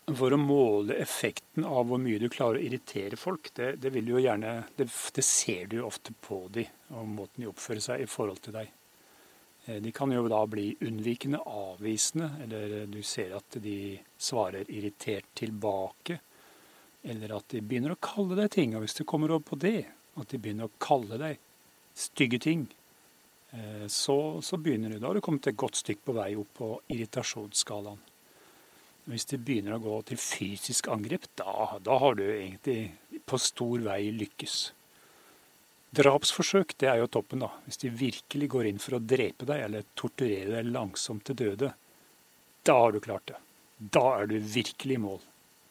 For 0.05 0.35
å 0.35 0.37
måle 0.37 0.97
effekten 1.01 1.65
av 1.65 1.87
hvor 1.89 2.01
mye 2.01 2.19
du 2.21 2.27
klarer 2.29 2.59
å 2.59 2.65
irritere 2.65 3.17
folk, 3.17 3.49
det, 3.57 3.77
det, 3.81 3.93
gjerne, 3.95 4.57
det, 4.77 4.89
det 5.15 5.23
ser 5.25 5.69
du 5.71 5.79
jo 5.79 5.87
ofte 5.87 6.13
på 6.21 6.43
de, 6.53 6.67
og 6.93 7.07
måten 7.09 7.41
de 7.41 7.49
oppfører 7.49 7.81
seg 7.81 8.03
i 8.03 8.09
forhold 8.09 8.43
til 8.45 8.57
deg. 8.59 8.73
Eh, 9.65 9.81
de 9.81 9.91
kan 9.91 10.11
jo 10.11 10.27
da 10.29 10.45
bli 10.47 10.75
unnvikende, 10.85 11.41
avvisende, 11.45 12.29
eller 12.43 12.85
du 12.91 13.01
ser 13.03 13.35
at 13.37 13.57
de 13.61 13.97
svarer 14.17 14.69
irritert 14.69 15.31
tilbake. 15.33 16.19
Eller 17.05 17.35
at 17.37 17.49
de 17.53 17.61
begynner 17.61 17.95
å 17.95 18.01
kalle 18.01 18.37
deg 18.37 18.51
ting. 18.53 18.75
Og 18.75 18.85
hvis 18.85 18.97
du 18.97 19.03
kommer 19.05 19.33
over 19.33 19.45
på 19.51 19.59
det, 19.61 19.85
at 20.15 20.31
de 20.31 20.41
begynner 20.41 20.69
å 20.69 20.77
kalle 20.81 21.19
deg 21.21 21.41
stygge 21.95 22.39
ting, 22.45 22.65
eh, 23.51 23.85
så, 23.91 24.41
så 24.41 24.57
begynner 24.61 24.93
du. 24.93 24.99
Da 24.99 25.09
har 25.09 25.17
du 25.17 25.23
kommet 25.25 25.49
et 25.49 25.57
godt 25.57 25.81
stykke 25.81 26.05
på 26.05 26.17
vei 26.17 26.31
opp 26.39 26.53
på 26.59 26.71
irritasjonsskalaen. 26.93 28.01
Hvis 29.05 29.27
de 29.29 29.37
begynner 29.37 29.75
å 29.75 29.83
gå 29.83 29.99
til 30.09 30.17
fysisk 30.17 30.87
angrep, 30.89 31.27
da, 31.37 31.77
da 31.85 31.97
har 32.01 32.17
du 32.17 32.23
egentlig 32.25 33.21
på 33.29 33.37
stor 33.37 33.83
vei 33.85 34.09
lykkes. 34.13 34.55
Drapsforsøk 35.95 36.75
det 36.81 36.89
er 36.91 36.99
jo 37.01 37.09
toppen, 37.11 37.43
da. 37.45 37.51
Hvis 37.65 37.79
de 37.81 37.91
virkelig 37.93 38.49
går 38.51 38.69
inn 38.69 38.81
for 38.81 38.97
å 38.97 39.03
drepe 39.03 39.47
deg 39.47 39.63
eller 39.67 39.87
torturere 39.97 40.57
deg 40.57 40.71
langsomt 40.71 41.25
til 41.27 41.37
døde, 41.39 41.71
da 42.65 42.75
har 42.81 42.95
du 42.95 42.99
klart 43.03 43.27
det. 43.29 43.39
Da 43.77 44.05
er 44.19 44.29
du 44.31 44.37
virkelig 44.39 44.97
i 44.97 45.03
mål. 45.03 45.21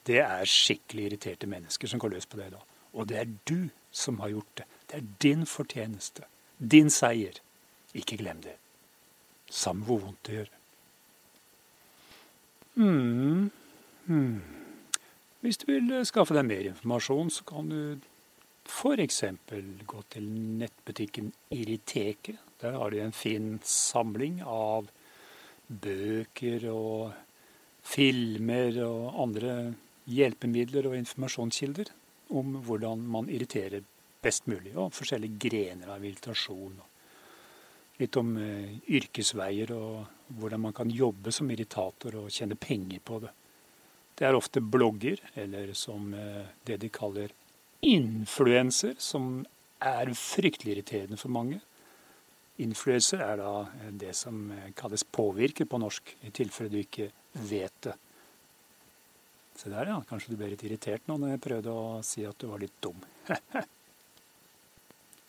Det 0.04 0.20
er 0.20 0.48
skikkelig 0.48 1.08
irriterte 1.08 1.48
mennesker 1.48 1.90
som 1.90 2.00
går 2.00 2.14
løs 2.14 2.28
på 2.28 2.38
deg 2.40 2.52
da. 2.54 2.60
Og 2.94 3.08
det 3.10 3.20
er 3.20 3.32
du 3.48 3.70
som 3.94 4.20
har 4.22 4.34
gjort 4.34 4.60
det. 4.60 4.66
Det 4.90 4.98
er 4.98 5.08
din 5.24 5.46
fortjeneste. 5.48 6.28
Din 6.58 6.92
seier. 6.92 7.40
Ikke 7.94 8.18
glem 8.20 8.42
det. 8.44 8.56
Samme 9.50 9.86
hvor 9.86 10.02
vondt 10.04 10.22
det 10.26 10.38
gjør. 10.38 10.52
Mm. 12.74 13.50
Mm. 14.06 14.40
Hvis 15.44 15.60
du 15.62 15.68
vil 15.68 15.92
skaffe 16.06 16.34
deg 16.34 16.46
mer 16.48 16.70
informasjon, 16.72 17.30
så 17.30 17.44
kan 17.48 17.70
du 17.70 17.80
f.eks. 18.68 19.22
gå 19.86 20.02
til 20.10 20.28
nettbutikken 20.60 21.32
Irriteke. 21.52 22.38
Der 22.60 22.78
har 22.78 22.90
de 22.90 23.02
en 23.04 23.12
fin 23.12 23.58
samling 23.64 24.40
av 24.42 24.88
bøker 25.68 26.68
og 26.72 27.12
filmer 27.84 28.80
og 28.84 29.20
andre 29.22 29.74
hjelpemidler 30.08 30.88
og 30.88 30.96
informasjonskilder 30.96 31.92
om 32.34 32.58
hvordan 32.64 33.04
man 33.08 33.28
irriterer 33.28 33.84
best 34.24 34.48
mulig, 34.48 34.72
og 34.76 34.94
forskjellige 34.96 35.38
grener 35.48 35.90
av 35.92 36.04
irritasjon. 36.04 36.78
Litt 38.00 38.16
om 38.16 38.32
uh, 38.40 38.72
yrkesveier 38.88 39.70
og 39.76 40.36
hvordan 40.40 40.64
man 40.64 40.74
kan 40.76 40.90
jobbe 40.90 41.32
som 41.32 41.50
irritator 41.52 42.16
og 42.22 42.32
tjene 42.32 42.56
penger 42.56 43.02
på 43.04 43.20
det. 43.22 43.32
Det 44.14 44.26
er 44.26 44.38
ofte 44.38 44.62
blogger, 44.62 45.20
eller 45.34 45.72
som 45.74 46.12
eh, 46.14 46.46
det 46.62 46.76
de 46.84 46.88
kaller 46.94 47.32
influenser, 47.84 48.96
som 48.98 49.44
er 49.84 50.12
fryktelig 50.16 50.76
irriterende 50.76 51.18
for 51.20 51.32
mange. 51.34 51.60
Influenser 52.64 53.22
er 53.24 53.40
da 53.40 53.52
det 53.90 54.14
som 54.16 54.46
kalles 54.78 55.04
påvirker 55.04 55.66
på 55.68 55.80
norsk, 55.82 56.14
i 56.22 56.32
tilfelle 56.34 56.72
du 56.72 56.80
ikke 56.80 57.10
vet 57.50 57.80
det. 57.88 57.96
Se 59.58 59.70
der, 59.70 59.90
ja. 59.90 60.00
Kanskje 60.08 60.32
du 60.32 60.38
ble 60.38 60.50
litt 60.52 60.64
irritert 60.66 61.06
nå 61.06 61.18
når 61.20 61.34
jeg 61.34 61.44
prøvde 61.44 61.74
å 61.74 62.00
si 62.06 62.24
at 62.26 62.38
du 62.40 62.48
var 62.50 62.62
litt 62.62 62.74
dum. 62.82 62.98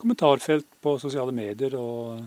Kommentarfelt 0.00 0.80
på 0.82 0.96
sosiale 1.02 1.34
medier 1.34 1.76
og 1.78 2.24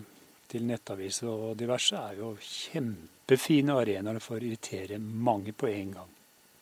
til 0.49 0.63
nettaviser 0.65 1.29
og 1.29 1.57
diverse 1.59 1.99
er 1.99 2.21
jo 2.21 2.31
kjempefine 2.41 3.75
arenaer 3.77 4.21
for 4.23 4.39
å 4.39 4.47
irritere 4.47 4.97
mange 4.99 5.53
på 5.53 5.69
en 5.69 5.91
gang. 5.99 6.15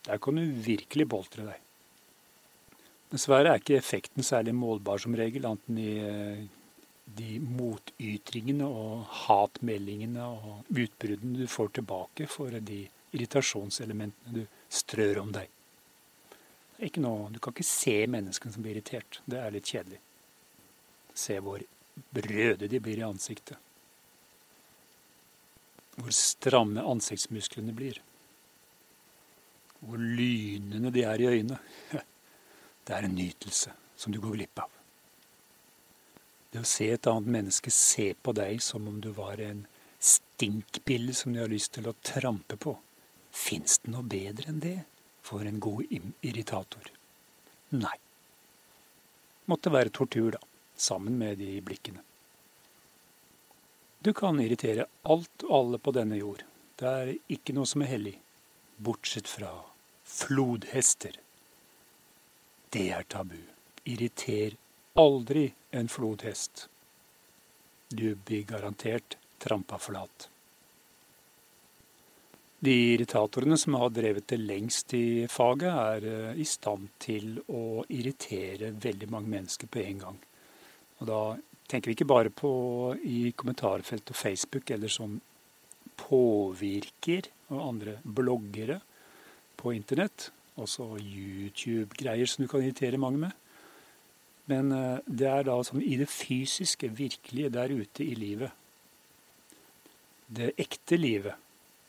Der 0.08 0.20
kan 0.22 0.36
du 0.36 0.44
virkelig 0.64 1.06
boltre 1.08 1.46
deg. 1.46 1.67
Dessverre 3.08 3.54
er 3.54 3.62
ikke 3.62 3.78
effekten 3.78 4.26
særlig 4.26 4.52
målbar 4.56 5.00
som 5.00 5.14
regel, 5.16 5.46
annet 5.48 5.70
enn 5.70 5.78
i 5.80 5.92
eh, 6.04 6.42
de 7.18 7.38
motytringene 7.40 8.66
og 8.68 9.06
hatmeldingene 9.24 10.26
og 10.28 10.68
utbruddene 10.68 11.40
du 11.40 11.46
får 11.48 11.72
tilbake 11.78 12.26
for 12.28 12.52
de 12.52 12.82
irritasjonselementene 13.16 14.42
du 14.42 14.42
strør 14.68 15.22
om 15.22 15.32
deg. 15.32 15.48
Noe, 17.00 17.30
du 17.32 17.40
kan 17.42 17.54
ikke 17.54 17.66
se 17.66 17.96
menneskene 18.06 18.54
som 18.54 18.62
blir 18.62 18.76
irritert. 18.76 19.22
Det 19.26 19.40
er 19.40 19.54
litt 19.54 19.66
kjedelig. 19.66 19.98
Se 21.16 21.38
hvor 21.42 21.64
brøde 22.14 22.68
de 22.70 22.80
blir 22.82 23.00
i 23.00 23.06
ansiktet. 23.06 23.56
Hvor 25.98 26.14
stramme 26.14 26.84
ansiktsmusklene 26.86 27.74
blir. 27.74 27.98
Hvor 29.80 29.98
lynende 29.98 30.92
de 30.94 31.02
er 31.08 31.24
i 31.24 31.32
øynene. 31.32 31.58
Det 32.88 32.96
er 32.96 33.04
en 33.04 33.18
nytelse 33.18 33.74
som 34.00 34.12
du 34.14 34.20
går 34.20 34.38
glipp 34.38 34.62
av. 34.64 34.70
Det 36.50 36.62
å 36.64 36.68
se 36.68 36.86
et 36.94 37.06
annet 37.10 37.28
menneske 37.34 37.70
se 37.74 38.14
på 38.16 38.32
deg 38.32 38.62
som 38.64 38.86
om 38.88 39.02
du 39.04 39.10
var 39.12 39.42
en 39.44 39.66
stinkpille 40.00 41.12
som 41.14 41.34
de 41.34 41.42
har 41.42 41.52
lyst 41.52 41.74
til 41.76 41.90
å 41.90 41.96
trampe 42.00 42.56
på. 42.56 42.72
Fins 43.28 43.76
det 43.84 43.92
noe 43.92 44.08
bedre 44.08 44.48
enn 44.48 44.62
det 44.64 44.78
for 45.20 45.44
en 45.44 45.60
god 45.60 45.84
irritator? 46.24 46.88
Nei. 47.76 47.98
Måtte 49.52 49.72
være 49.74 49.92
tortur, 49.92 50.32
da, 50.38 50.40
sammen 50.76 51.20
med 51.20 51.42
de 51.44 51.60
blikkene. 51.60 52.00
Du 54.00 54.14
kan 54.16 54.40
irritere 54.40 54.88
alt 55.04 55.44
og 55.44 55.54
alle 55.60 55.84
på 55.84 55.92
denne 55.92 56.16
jord. 56.16 56.46
Det 56.80 56.88
er 56.88 57.14
ikke 57.36 57.52
noe 57.52 57.68
som 57.68 57.84
er 57.84 57.92
hellig, 57.92 58.16
bortsett 58.80 59.28
fra 59.28 59.52
flodhester. 60.08 61.18
Det 62.70 62.90
er 62.92 63.06
tabu. 63.08 63.38
Irriter 63.88 64.56
aldri 64.98 65.46
en 65.70 65.88
flodhest. 65.88 66.66
Du 67.88 68.14
blir 68.14 68.42
garantert 68.44 69.16
trampa 69.38 69.78
flat. 69.78 70.28
De 72.60 72.74
irritatorene 72.92 73.56
som 73.56 73.78
har 73.78 73.92
drevet 73.94 74.26
det 74.28 74.40
lengst 74.42 74.92
i 74.98 75.26
faget, 75.30 75.70
er 75.70 76.06
eh, 76.10 76.40
i 76.42 76.44
stand 76.44 76.90
til 77.00 77.38
å 77.46 77.84
irritere 77.88 78.72
veldig 78.74 79.08
mange 79.14 79.30
mennesker 79.30 79.70
på 79.70 79.84
en 79.84 80.02
gang. 80.02 80.18
Og 80.98 81.08
da 81.08 81.20
tenker 81.70 81.88
vi 81.88 81.96
ikke 81.96 82.10
bare 82.10 82.34
på 82.34 82.50
i 83.06 83.30
kommentarfelt 83.38 84.10
og 84.10 84.18
Facebook 84.18 84.74
eller 84.74 84.90
som 84.92 85.20
påvirker 85.98 87.30
og 87.54 87.62
andre 87.62 87.96
bloggere 88.02 88.80
på 89.56 89.72
internett. 89.78 90.32
Også 90.58 90.96
YouTube-greier 90.98 92.26
som 92.26 92.44
du 92.44 92.50
kan 92.50 92.64
irritere 92.64 93.00
mange 93.00 93.22
med. 93.26 93.34
Men 94.50 94.72
eh, 94.72 94.98
det 95.06 95.28
er 95.28 95.44
da 95.46 95.58
sånn 95.64 95.84
i 95.84 95.98
det 96.00 96.08
fysiske, 96.10 96.90
virkelige 96.98 97.52
der 97.54 97.74
ute 97.76 98.04
i 98.06 98.16
livet. 98.18 98.54
Det 100.28 100.54
ekte 100.60 100.98
livet, 100.98 101.36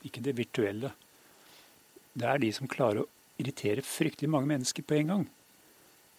ikke 0.07 0.23
det 0.23 0.35
virtuelle. 0.37 0.91
Det 2.13 2.27
er 2.27 2.41
de 2.41 2.51
som 2.55 2.69
klarer 2.71 3.03
å 3.03 3.09
irritere 3.39 3.85
fryktelig 3.85 4.29
mange 4.31 4.51
mennesker 4.51 4.83
på 4.83 4.99
en 4.99 5.13
gang. 5.13 5.25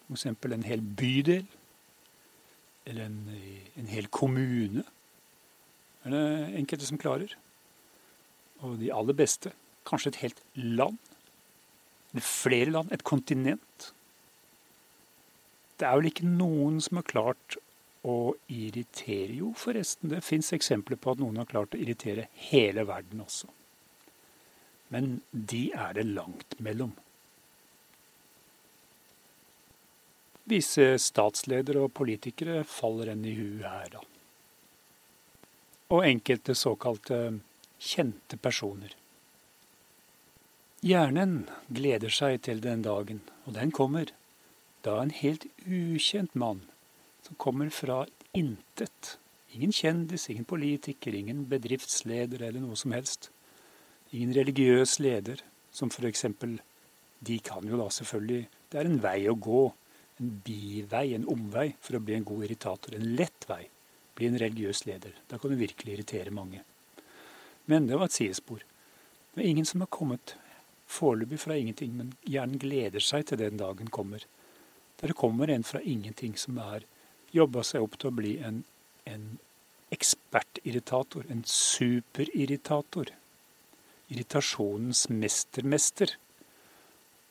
F.eks. 0.09 0.27
en 0.27 0.67
hel 0.67 0.83
bydel. 0.83 1.47
Eller 2.89 3.07
en, 3.07 3.21
en 3.79 3.93
hel 3.93 4.09
kommune. 4.09 4.85
Det 6.01 6.09
er 6.09 6.17
det 6.17 6.59
enkelte 6.63 6.89
som 6.89 7.01
klarer. 7.01 7.37
Og 8.65 8.79
de 8.81 8.93
aller 8.93 9.17
beste 9.17 9.53
kanskje 9.89 10.15
et 10.15 10.23
helt 10.25 10.43
land. 10.57 10.99
Flere 12.19 12.71
land. 12.71 12.93
Et 12.93 13.03
kontinent. 13.07 13.93
Det 15.79 15.87
er 15.89 15.97
vel 15.97 16.11
ikke 16.11 16.29
noen 16.29 16.81
som 16.85 16.99
har 17.01 17.07
klart 17.09 17.57
å 18.01 18.35
irritere 18.49 19.37
Jo, 19.37 19.53
forresten, 19.57 20.11
det 20.13 20.23
fins 20.25 20.53
eksempler 20.57 20.99
på 21.01 21.13
at 21.13 21.21
noen 21.21 21.41
har 21.41 21.49
klart 21.49 21.77
å 21.77 21.81
irritere 21.81 22.29
hele 22.49 22.87
verden 22.89 23.23
også. 23.25 23.51
Men 24.91 25.21
de 25.31 25.69
er 25.77 25.95
det 25.97 26.07
langt 26.09 26.57
mellom. 26.59 26.95
Visse 30.51 30.97
statsledere 30.99 31.85
og 31.85 31.93
politikere 31.95 32.65
faller 32.67 33.13
en 33.13 33.27
i 33.29 33.37
huet 33.37 33.69
her, 33.69 33.93
da. 33.93 34.03
Og 35.95 36.07
enkelte 36.07 36.57
såkalte 36.59 37.21
kjente 37.81 38.39
personer. 38.39 38.97
Hjernen 40.81 41.43
gleder 41.69 42.09
seg 42.09 42.39
til 42.47 42.63
den 42.65 42.81
dagen, 42.81 43.21
og 43.45 43.53
den 43.59 43.69
kommer 43.69 44.09
da 44.81 44.95
en 45.03 45.11
helt 45.13 45.45
ukjent 45.69 46.33
mann 46.33 46.63
som 47.27 47.37
kommer 47.37 47.69
fra 47.69 48.07
intet 48.33 49.19
Ingen 49.51 49.73
kjendis, 49.75 50.29
ingen 50.31 50.47
politiker, 50.47 51.15
ingen 51.15 51.43
bedriftsleder 51.51 52.45
eller 52.47 52.63
noe 52.63 52.77
som 52.79 52.95
helst. 52.95 53.33
Ingen 54.15 54.31
religiøs 54.37 55.01
leder, 55.03 55.43
som 55.75 55.91
eksempel 55.91 56.61
De 57.21 57.39
kan 57.39 57.67
jo 57.67 57.77
da 57.77 57.91
selvfølgelig 57.91 58.49
Det 58.71 58.79
er 58.79 58.87
en 58.87 59.03
vei 59.03 59.29
å 59.29 59.35
gå. 59.35 59.73
En 60.21 60.31
bivei, 60.45 61.15
en 61.15 61.27
omvei, 61.29 61.75
for 61.81 61.97
å 61.97 62.01
bli 62.01 62.15
en 62.15 62.25
god 62.25 62.45
irritator. 62.45 62.95
En 62.95 63.17
lett 63.17 63.45
vei. 63.49 63.67
Bli 64.15 64.27
en 64.27 64.39
religiøs 64.39 64.87
leder. 64.87 65.13
Da 65.29 65.39
kan 65.39 65.51
du 65.51 65.57
virkelig 65.57 65.93
irritere 65.93 66.31
mange. 66.31 66.63
Men 67.67 67.89
det 67.89 67.99
var 67.99 68.07
et 68.07 68.17
sidespor. 68.17 68.63
Det 69.35 69.43
er 69.43 69.51
ingen 69.51 69.67
som 69.67 69.83
har 69.83 69.91
kommet 69.91 70.37
foreløpig 70.91 71.39
fra 71.45 71.57
ingenting, 71.57 71.95
men 71.97 72.15
hjernen 72.27 72.61
gleder 72.61 73.03
seg 73.05 73.29
til 73.31 73.41
den 73.41 73.61
dagen 73.61 73.91
kommer. 73.95 74.25
Der 75.01 75.13
det 75.13 75.17
kommer 75.17 75.51
en 75.51 75.65
fra 75.65 75.81
ingenting 75.81 76.37
som 76.39 76.59
har 76.61 76.85
jobba 77.33 77.63
seg 77.65 77.85
opp 77.85 77.97
til 77.99 78.11
å 78.11 78.17
bli 78.19 78.35
en, 78.45 78.65
en 79.07 79.39
ekspertirritator, 79.95 81.25
en 81.31 81.45
superirritator. 81.47 83.15
Irritasjonens 84.11 85.07
mestermester. 85.15 86.17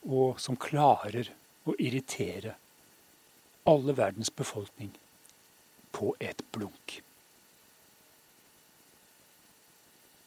Og 0.08 0.40
som 0.40 0.56
klarer 0.56 1.28
å 1.68 1.76
irritere 1.76 2.56
alle 3.68 3.94
verdens 3.94 4.32
befolkning 4.32 4.94
på 5.92 6.14
et 6.18 6.40
blunk. 6.54 7.02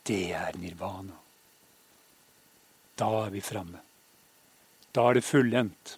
Det 0.05 0.29
er 0.37 0.59
nirvana. 0.59 1.22
Da 2.99 3.09
er 3.25 3.33
vi 3.33 3.41
framme. 3.41 3.81
Da 4.93 5.09
er 5.09 5.17
det 5.17 5.25
fullendt 5.25 5.97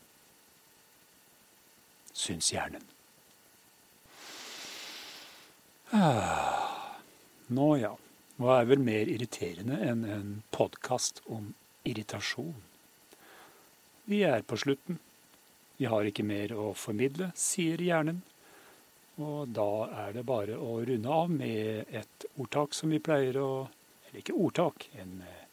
syns 2.16 2.54
hjernen. 2.54 2.84
Ah, 5.91 6.96
nå 7.48 7.76
ja. 7.78 7.91
Hva 8.36 8.60
er 8.60 8.68
vel 8.68 8.82
mer 8.84 9.08
irriterende 9.12 9.78
enn 9.84 10.04
en 10.12 10.32
podkast 10.56 11.22
om 11.32 11.54
irritasjon? 11.88 12.64
Vi 14.12 14.24
er 14.28 14.43
på 14.48 14.58
slutten. 14.60 15.00
Vi 15.78 15.88
har 15.91 16.08
ikke 16.08 16.26
mer 16.28 16.52
å 16.56 16.74
formidle, 16.76 17.30
sier 17.36 17.80
hjernen. 17.84 18.22
Og 19.24 19.54
da 19.56 19.70
er 20.06 20.18
det 20.18 20.26
bare 20.28 20.58
å 20.60 20.82
runde 20.88 21.12
av 21.12 21.32
med 21.32 21.91
et 21.96 22.28
ordtak 22.36 22.76
som 22.76 22.91
vi 22.91 23.00
pleier 23.04 23.39
å 23.39 23.50
Eller 24.06 24.22
ikke 24.22 24.36
ordtak, 24.38 24.86
en 25.02 25.22
eh, 25.26 25.45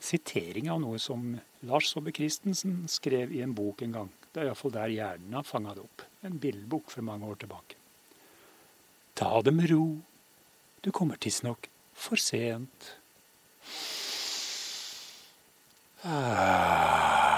sitering 0.00 0.70
av 0.72 0.80
noe 0.82 0.98
som 0.98 1.34
Lars 1.68 1.90
Saabye 1.92 2.16
Christensen 2.16 2.86
skrev 2.88 3.32
i 3.36 3.42
en 3.44 3.54
bok 3.56 3.82
en 3.84 3.96
gang. 3.98 4.12
Det 4.32 4.42
er 4.42 4.50
iallfall 4.50 4.74
der 4.74 4.94
hjernen 4.94 5.36
har 5.36 5.46
fanga 5.46 5.74
det 5.76 5.84
opp. 5.84 6.06
En 6.24 6.38
billedbok 6.40 6.90
for 6.94 7.06
mange 7.06 7.28
år 7.28 7.40
tilbake. 7.42 7.76
Ta 9.14 9.42
det 9.44 9.54
med 9.54 9.70
ro. 9.72 9.84
Du 10.80 10.90
kommer 10.90 11.20
tidsnok 11.20 11.68
for 11.92 12.16
sent. 12.16 12.94
Ah. 16.02 17.29